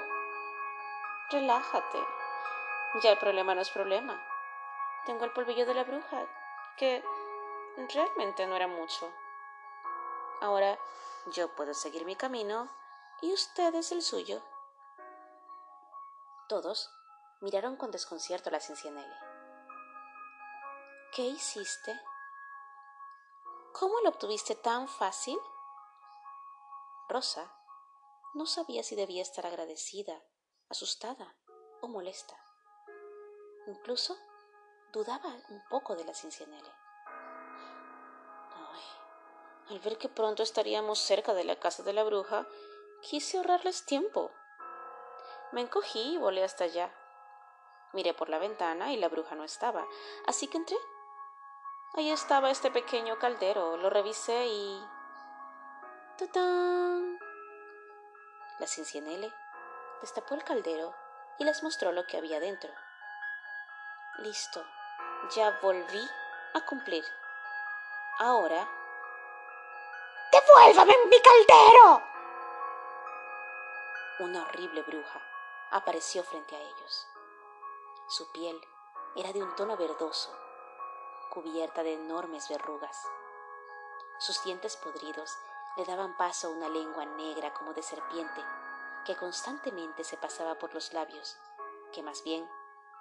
Relájate. 1.30 2.00
Ya 3.04 3.12
el 3.12 3.20
problema 3.20 3.54
no 3.54 3.62
es 3.62 3.70
problema. 3.70 4.20
Tengo 5.06 5.26
el 5.26 5.32
polvillo 5.32 5.68
de 5.68 5.76
la 5.76 5.84
bruja, 5.84 6.26
que 6.76 7.04
realmente 7.94 8.48
no 8.48 8.56
era 8.56 8.68
mucho. 8.68 9.14
Ahora 10.42 10.80
yo 11.34 11.54
puedo 11.56 11.74
seguir 11.74 12.06
mi 12.06 12.16
camino 12.16 12.70
y 13.22 13.34
ustedes 13.34 13.92
el 13.92 14.02
suyo. 14.02 14.42
Todos 16.48 16.90
miraron 17.42 17.76
con 17.76 17.92
desconcierto 17.92 18.50
a 18.50 18.54
la 18.54 18.60
Cincinnati. 18.60 19.14
¿Qué 21.14 21.24
hiciste? 21.24 22.00
¿Cómo 23.74 24.00
lo 24.02 24.10
obtuviste 24.10 24.56
tan 24.56 24.88
fácil? 24.88 25.38
Rosa 27.10 27.52
no 28.34 28.46
sabía 28.46 28.84
si 28.84 28.96
debía 28.96 29.22
estar 29.22 29.46
agradecida, 29.46 30.24
asustada 30.70 31.36
o 31.82 31.88
molesta. 31.88 32.36
Incluso 33.68 34.16
dudaba 34.94 35.30
un 35.50 35.62
poco 35.70 35.96
de 35.96 36.06
la 36.06 36.14
Cincinnati. 36.14 36.72
Al 39.70 39.80
ver 39.80 39.98
que 39.98 40.10
pronto 40.10 40.42
estaríamos 40.42 41.00
cerca 41.00 41.34
de 41.34 41.44
la 41.44 41.56
casa 41.56 41.84
de 41.84 41.94
la 41.94 42.04
bruja, 42.04 42.48
quise 43.02 43.38
ahorrarles 43.38 43.86
tiempo. 43.86 44.32
Me 45.52 45.62
encogí 45.62 46.14
y 46.14 46.18
volé 46.18 46.44
hasta 46.44 46.64
allá. 46.64 46.92
Miré 47.94 48.14
por 48.14 48.30
la 48.30 48.40
ventana 48.40 48.92
y 48.92 48.98
la 48.98 49.10
bruja 49.10 49.36
no 49.36 49.44
estaba, 49.44 49.86
así 50.28 50.48
que 50.48 50.58
entré. 50.58 50.78
Ahí 51.94 52.12
estaba 52.12 52.52
este 52.52 52.70
pequeño 52.72 53.18
caldero, 53.20 53.78
lo 53.78 53.90
revisé 53.90 54.48
y... 54.48 54.84
¡Tatán! 56.18 57.20
La 58.60 58.68
Cincinnele 58.68 59.32
destapó 60.02 60.36
el 60.36 60.44
caldero 60.44 60.94
y 61.40 61.46
les 61.46 61.64
mostró 61.64 61.92
lo 61.92 62.06
que 62.06 62.18
había 62.18 62.40
dentro. 62.40 62.72
Listo, 64.20 64.64
ya 65.36 65.60
volví 65.62 66.08
a 66.54 66.66
cumplir. 66.66 67.06
Ahora... 68.20 68.68
¡Devuélvame 70.50 70.96
mi 71.06 71.22
caldero! 71.22 72.02
Una 74.20 74.44
horrible 74.44 74.82
bruja 74.82 75.22
apareció 75.70 76.24
frente 76.24 76.56
a 76.56 76.60
ellos. 76.60 77.08
Su 78.08 78.32
piel 78.32 78.60
era 79.16 79.32
de 79.32 79.44
un 79.44 79.56
tono 79.56 79.78
verdoso, 79.78 80.36
cubierta 81.30 81.84
de 81.84 81.94
enormes 81.94 82.50
verrugas. 82.50 82.98
Sus 84.18 84.44
dientes 84.44 84.76
podridos 84.78 85.38
le 85.78 85.86
daban 85.86 86.18
paso 86.18 86.48
a 86.48 86.52
una 86.52 86.68
lengua 86.68 87.06
negra 87.06 87.54
como 87.54 87.74
de 87.74 87.84
serpiente 87.84 88.44
que 89.06 89.16
constantemente 89.16 90.04
se 90.04 90.18
pasaba 90.18 90.56
por 90.56 90.74
los 90.74 90.94
labios, 90.94 91.38
que 91.94 92.02
más 92.02 92.24
bien 92.24 92.50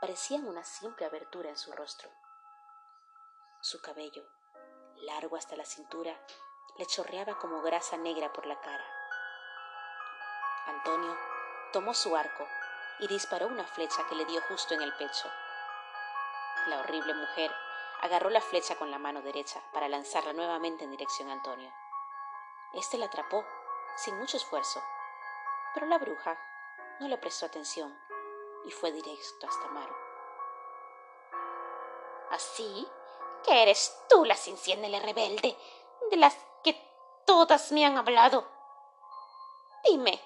parecían 0.01 0.47
una 0.47 0.65
simple 0.65 1.07
abertura 1.07 1.49
en 1.49 1.57
su 1.57 1.73
rostro. 1.73 2.11
Su 3.63 3.81
cabello, 3.81 4.29
largo 4.97 5.37
hasta 5.37 5.57
la 5.57 5.65
cintura, 5.65 6.15
le 6.77 6.87
chorreaba 6.87 7.39
como 7.39 7.63
grasa 7.63 7.97
negra 7.97 8.33
por 8.33 8.47
la 8.47 8.61
cara. 8.61 8.85
Antonio 10.67 11.17
tomó 11.73 11.95
su 11.95 12.15
arco 12.17 12.47
y 13.01 13.09
disparó 13.09 13.47
una 13.47 13.65
flecha 13.65 14.07
que 14.09 14.15
le 14.15 14.25
dio 14.25 14.41
justo 14.43 14.75
en 14.75 14.83
el 14.83 14.95
pecho. 14.95 15.31
La 16.67 16.81
horrible 16.81 17.15
mujer 17.15 17.53
agarró 18.01 18.31
la 18.31 18.41
flecha 18.41 18.77
con 18.77 18.91
la 18.91 18.99
mano 18.99 19.23
derecha 19.23 19.61
para 19.73 19.89
lanzarla 19.89 20.33
nuevamente 20.33 20.85
en 20.85 20.91
dirección 20.91 21.31
a 21.31 21.33
Antonio. 21.33 21.73
Este 22.75 22.99
la 22.99 23.07
atrapó 23.07 23.45
sin 23.97 24.17
mucho 24.19 24.37
esfuerzo, 24.37 24.83
pero 25.75 25.87
la 25.87 25.99
bruja 25.99 26.39
no 27.01 27.09
le 27.09 27.19
prestó 27.19 27.47
atención 27.47 27.99
y 28.65 28.71
fue 28.71 28.93
directo 28.93 29.47
hasta 29.47 29.69
Maru. 29.69 29.95
Así 32.31 32.87
que 33.45 33.63
eres 33.63 33.97
tú 34.09 34.25
la 34.25 34.37
la 34.89 35.01
rebelde, 35.01 35.57
de 36.11 36.17
las 36.17 36.37
todas 37.29 37.73
me 37.73 37.85
han 37.85 37.99
hablado. 37.99 38.47
Dime, 39.85 40.19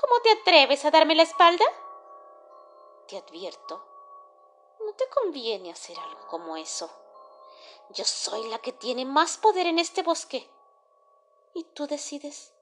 ¿cómo 0.00 0.20
te 0.22 0.30
atreves 0.30 0.84
a 0.84 0.92
darme 0.92 1.16
la 1.16 1.24
espalda? 1.24 1.64
Te 3.08 3.18
advierto, 3.18 3.84
no 4.78 4.92
te 4.92 5.08
conviene 5.08 5.72
hacer 5.72 5.98
algo 5.98 6.24
como 6.28 6.56
eso. 6.56 6.88
Yo 7.90 8.04
soy 8.04 8.48
la 8.48 8.60
que 8.60 8.72
tiene 8.72 9.04
más 9.06 9.38
poder 9.38 9.66
en 9.66 9.80
este 9.80 10.04
bosque. 10.04 10.48
Y 11.54 11.64
tú 11.64 11.88
decides 11.88 12.54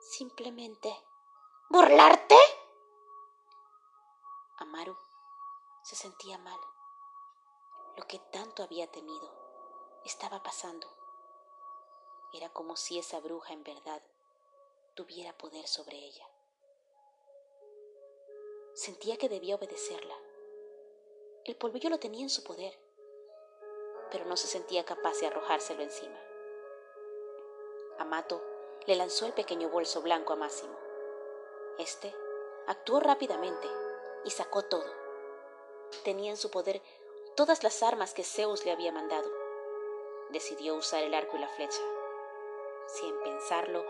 simplemente 0.00 0.92
burlarte. 1.68 2.36
Amaru 4.58 4.96
se 5.84 5.94
sentía 5.94 6.38
mal. 6.38 6.58
Lo 7.96 8.04
que 8.08 8.18
tanto 8.18 8.64
había 8.64 8.90
temido 8.90 9.30
estaba 10.04 10.42
pasando. 10.42 10.99
Era 12.32 12.48
como 12.48 12.76
si 12.76 12.98
esa 12.98 13.18
bruja 13.18 13.52
en 13.52 13.64
verdad 13.64 14.00
tuviera 14.94 15.36
poder 15.36 15.66
sobre 15.66 15.96
ella. 15.96 16.28
Sentía 18.74 19.16
que 19.16 19.28
debía 19.28 19.56
obedecerla. 19.56 20.14
El 21.44 21.56
polvillo 21.56 21.90
lo 21.90 21.98
tenía 21.98 22.22
en 22.22 22.30
su 22.30 22.44
poder, 22.44 22.78
pero 24.10 24.24
no 24.26 24.36
se 24.36 24.46
sentía 24.46 24.84
capaz 24.84 25.18
de 25.18 25.26
arrojárselo 25.26 25.82
encima. 25.82 26.18
Amato 27.98 28.40
le 28.86 28.94
lanzó 28.94 29.26
el 29.26 29.32
pequeño 29.32 29.68
bolso 29.68 30.00
blanco 30.00 30.32
a 30.32 30.36
Máximo. 30.36 30.78
Este 31.78 32.14
actuó 32.66 33.00
rápidamente 33.00 33.68
y 34.24 34.30
sacó 34.30 34.62
todo. 34.64 34.86
Tenía 36.04 36.30
en 36.30 36.36
su 36.36 36.50
poder 36.50 36.80
todas 37.34 37.64
las 37.64 37.82
armas 37.82 38.14
que 38.14 38.22
Zeus 38.22 38.64
le 38.64 38.70
había 38.70 38.92
mandado. 38.92 39.30
Decidió 40.30 40.76
usar 40.76 41.02
el 41.02 41.14
arco 41.14 41.36
y 41.36 41.40
la 41.40 41.48
flecha. 41.48 41.80
Sin 42.92 43.16
pensarlo, 43.22 43.84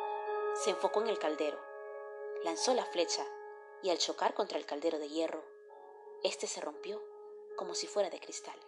se 0.54 0.70
enfocó 0.70 1.00
en 1.00 1.08
el 1.08 1.18
caldero, 1.18 1.58
lanzó 2.44 2.74
la 2.74 2.84
flecha 2.84 3.26
y 3.82 3.90
al 3.90 3.98
chocar 3.98 4.34
contra 4.34 4.58
el 4.58 4.66
caldero 4.66 4.98
de 4.98 5.08
hierro, 5.08 5.42
éste 6.22 6.46
se 6.46 6.60
rompió 6.60 7.02
como 7.56 7.74
si 7.74 7.86
fuera 7.86 8.10
de 8.10 8.20
cristal, 8.20 8.58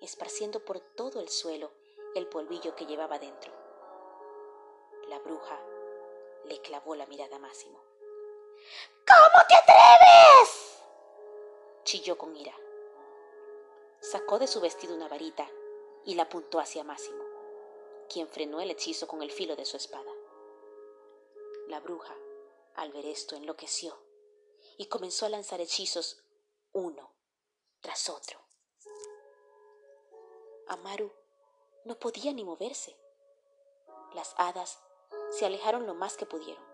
esparciendo 0.00 0.64
por 0.64 0.80
todo 0.80 1.20
el 1.20 1.28
suelo 1.28 1.70
el 2.14 2.26
polvillo 2.26 2.74
que 2.74 2.86
llevaba 2.86 3.18
dentro. 3.18 3.52
La 5.08 5.18
bruja 5.20 5.60
le 6.46 6.60
clavó 6.60 6.96
la 6.96 7.06
mirada 7.06 7.36
a 7.36 7.40
Máximo. 7.40 7.80
¿Cómo 9.06 9.46
te 9.48 9.54
atreves? 9.54 10.82
chilló 11.84 12.18
con 12.18 12.34
ira. 12.36 12.54
Sacó 14.00 14.38
de 14.38 14.46
su 14.46 14.60
vestido 14.60 14.94
una 14.94 15.08
varita 15.08 15.48
y 16.04 16.14
la 16.14 16.24
apuntó 16.24 16.58
hacia 16.58 16.84
Máximo, 16.84 17.23
quien 18.08 18.28
frenó 18.28 18.60
el 18.60 18.70
hechizo 18.70 19.06
con 19.06 19.22
el 19.22 19.30
filo 19.30 19.56
de 19.56 19.64
su 19.64 19.76
espada. 19.76 20.10
La 21.68 21.80
bruja, 21.80 22.14
al 22.74 22.92
ver 22.92 23.06
esto, 23.06 23.36
enloqueció 23.36 23.98
y 24.76 24.86
comenzó 24.86 25.26
a 25.26 25.30
lanzar 25.30 25.60
hechizos 25.60 26.24
uno 26.72 27.12
tras 27.80 28.08
otro. 28.08 28.40
Amaru 30.68 31.12
no 31.84 31.98
podía 31.98 32.32
ni 32.32 32.44
moverse. 32.44 32.96
Las 34.14 34.34
hadas 34.38 34.80
se 35.30 35.44
alejaron 35.44 35.86
lo 35.86 35.94
más 35.94 36.16
que 36.16 36.26
pudieron. 36.26 36.64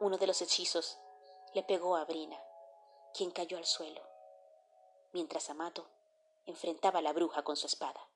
Uno 0.00 0.18
de 0.18 0.26
los 0.26 0.40
hechizos 0.42 0.98
le 1.54 1.62
pegó 1.62 1.96
a 1.96 2.04
Brina, 2.04 2.42
quien 3.12 3.30
cayó 3.30 3.58
al 3.58 3.66
suelo, 3.66 4.02
mientras 5.12 5.50
Amato 5.50 5.86
enfrentaba 6.46 6.98
a 6.98 7.02
la 7.02 7.12
bruja 7.12 7.42
con 7.44 7.56
su 7.56 7.66
espada. 7.66 8.08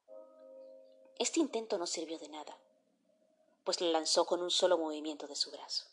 Este 1.18 1.40
intento 1.40 1.78
no 1.78 1.88
sirvió 1.88 2.16
de 2.20 2.28
nada, 2.28 2.56
pues 3.64 3.80
la 3.80 3.88
lanzó 3.88 4.24
con 4.24 4.40
un 4.40 4.52
solo 4.52 4.78
movimiento 4.78 5.26
de 5.26 5.34
su 5.34 5.50
brazo. 5.50 5.84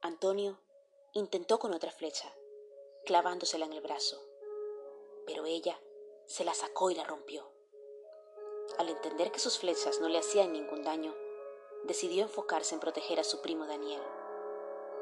Antonio 0.00 0.58
intentó 1.12 1.58
con 1.58 1.74
otra 1.74 1.90
flecha, 1.90 2.34
clavándosela 3.04 3.66
en 3.66 3.74
el 3.74 3.82
brazo, 3.82 4.24
pero 5.26 5.44
ella 5.44 5.78
se 6.24 6.44
la 6.44 6.54
sacó 6.54 6.90
y 6.90 6.94
la 6.94 7.04
rompió. 7.04 7.46
Al 8.78 8.88
entender 8.88 9.30
que 9.32 9.38
sus 9.38 9.58
flechas 9.58 10.00
no 10.00 10.08
le 10.08 10.18
hacían 10.18 10.54
ningún 10.54 10.82
daño, 10.82 11.14
decidió 11.84 12.22
enfocarse 12.22 12.72
en 12.72 12.80
proteger 12.80 13.20
a 13.20 13.24
su 13.24 13.42
primo 13.42 13.66
Daniel, 13.66 14.02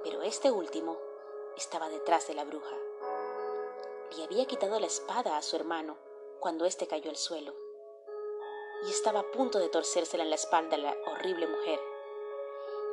pero 0.03 0.23
este 0.23 0.51
último 0.51 0.99
estaba 1.57 1.89
detrás 1.89 2.27
de 2.27 2.35
la 2.35 2.43
bruja. 2.43 2.77
Le 4.17 4.25
había 4.25 4.47
quitado 4.47 4.81
la 4.81 4.89
espada 4.89 5.37
a 5.37 5.43
su 5.43 5.55
hermano 5.55 6.10
cuando 6.41 6.65
éste 6.65 6.87
cayó 6.87 7.11
al 7.11 7.17
suelo, 7.17 7.55
y 8.87 8.91
estaba 8.91 9.21
a 9.21 9.31
punto 9.31 9.59
de 9.59 9.69
torcérsela 9.69 10.25
en 10.25 10.31
la 10.31 10.37
espalda 10.37 10.77
a 10.77 10.81
la 10.81 10.97
horrible 11.07 11.47
mujer, 11.47 11.81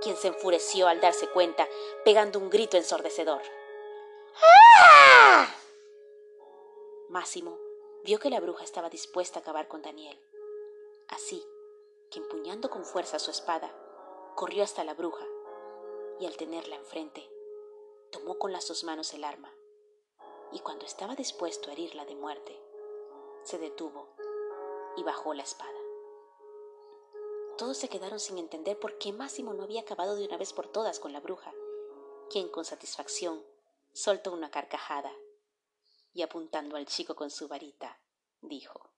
quien 0.02 0.16
se 0.18 0.28
enfureció 0.28 0.88
al 0.88 1.00
darse 1.00 1.28
cuenta, 1.30 1.68
pegando 2.04 2.40
un 2.40 2.50
grito 2.50 2.78
ensordecedor. 2.78 3.42
¡Ah! 4.80 5.56
Máximo 7.10 7.58
vio 8.04 8.20
que 8.20 8.30
la 8.30 8.40
bruja 8.40 8.64
estaba 8.64 8.90
dispuesta 8.90 9.40
a 9.40 9.42
acabar 9.42 9.68
con 9.68 9.82
Daniel. 9.82 10.20
Así 11.08 11.44
que 12.12 12.20
empuñando 12.20 12.70
con 12.70 12.86
fuerza 12.86 13.18
su 13.18 13.32
espada, 13.32 13.74
corrió 14.36 14.64
hasta 14.64 14.84
la 14.84 14.94
bruja 14.94 15.26
y 16.20 16.26
al 16.26 16.38
tenerla 16.38 16.76
enfrente, 16.76 17.28
tomó 18.12 18.38
con 18.38 18.52
las 18.52 18.68
dos 18.68 18.84
manos 18.84 19.14
el 19.14 19.24
arma 19.24 19.54
y 20.52 20.60
cuando 20.60 20.86
estaba 20.86 21.16
dispuesto 21.16 21.70
a 21.70 21.74
herirla 21.74 22.06
de 22.06 22.16
muerte, 22.16 22.58
se 23.48 23.58
detuvo 23.58 24.10
y 24.98 25.04
bajó 25.04 25.34
la 25.34 25.44
espada. 25.44 25.80
Todos 27.58 27.78
se 27.78 27.88
quedaron 27.88 28.20
sin 28.20 28.38
entender 28.38 28.78
por 28.78 28.98
qué 28.98 29.14
Máximo 29.14 29.54
no 29.54 29.64
había 29.64 29.82
acabado 29.82 30.16
de 30.16 30.26
una 30.26 30.36
vez 30.38 30.52
por 30.52 30.68
todas 30.68 31.00
con 31.00 31.14
la 31.14 31.22
bruja, 31.22 31.54
quien 32.30 32.50
con 32.50 32.66
satisfacción 32.66 33.42
soltó 33.94 34.34
una 34.34 34.52
carcajada 34.52 35.12
y 36.14 36.24
apuntando 36.24 36.76
al 36.76 36.86
chico 36.86 37.16
con 37.16 37.32
su 37.32 37.48
varita, 37.48 37.98
dijo 38.42 38.92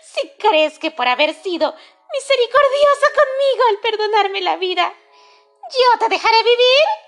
Si 0.00 0.30
crees 0.38 0.78
que 0.78 0.92
por 0.92 1.08
haber 1.08 1.34
sido 1.34 1.74
misericordiosa 2.12 3.06
conmigo 3.16 3.64
al 3.68 3.80
perdonarme 3.80 4.40
la 4.42 4.56
vida, 4.56 4.94
yo 5.70 5.98
te 5.98 6.08
dejaré 6.08 6.42
vivir, 6.44 7.07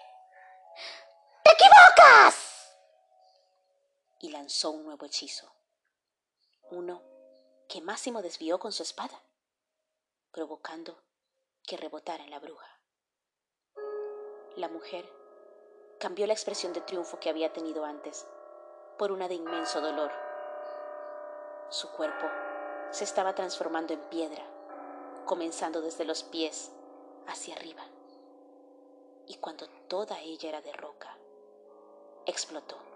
un 4.65 4.85
nuevo 4.85 5.07
hechizo, 5.07 5.49
uno 6.71 7.03
que 7.69 7.81
Máximo 7.81 8.21
desvió 8.21 8.59
con 8.59 8.73
su 8.73 8.83
espada, 8.83 9.23
provocando 10.33 11.01
que 11.63 11.77
rebotara 11.77 12.25
en 12.25 12.31
la 12.31 12.41
bruja. 12.41 12.81
La 14.57 14.69
mujer 14.69 15.09
cambió 16.01 16.27
la 16.27 16.33
expresión 16.33 16.73
de 16.73 16.81
triunfo 16.81 17.21
que 17.21 17.31
había 17.31 17.53
tenido 17.53 17.85
antes 17.85 18.27
por 18.99 19.13
una 19.13 19.29
de 19.29 19.35
inmenso 19.35 19.81
dolor. 19.81 20.11
Su 21.69 21.89
cuerpo 21.93 22.27
se 22.91 23.05
estaba 23.05 23.37
transformando 23.37 23.95
en 23.95 24.01
piedra, 24.11 24.45
comenzando 25.27 25.81
desde 25.81 26.05
los 26.05 26.25
pies 26.25 26.73
hacia 27.29 27.55
arriba. 27.55 27.85
Y 29.29 29.37
cuando 29.37 29.69
toda 29.87 30.21
ella 30.21 30.49
era 30.49 30.61
de 30.61 30.73
roca, 30.73 31.17
explotó. 32.27 32.89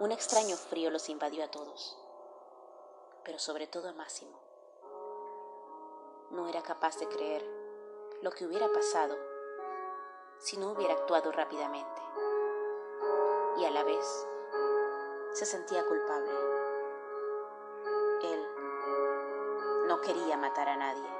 Un 0.00 0.12
extraño 0.12 0.56
frío 0.56 0.90
los 0.90 1.08
invadió 1.08 1.44
a 1.44 1.50
todos, 1.50 1.98
pero 3.24 3.40
sobre 3.40 3.66
todo 3.66 3.88
a 3.88 3.92
Máximo. 3.92 4.38
No 6.30 6.46
era 6.46 6.62
capaz 6.62 6.98
de 6.98 7.08
creer 7.08 7.44
lo 8.22 8.30
que 8.30 8.46
hubiera 8.46 8.72
pasado 8.72 9.16
si 10.38 10.56
no 10.56 10.70
hubiera 10.70 10.94
actuado 10.94 11.32
rápidamente. 11.32 12.00
Y 13.56 13.64
a 13.64 13.72
la 13.72 13.82
vez 13.82 14.28
se 15.32 15.44
sentía 15.44 15.84
culpable. 15.84 16.30
Él 18.22 18.46
no 19.88 20.00
quería 20.00 20.36
matar 20.36 20.68
a 20.68 20.76
nadie. 20.76 21.17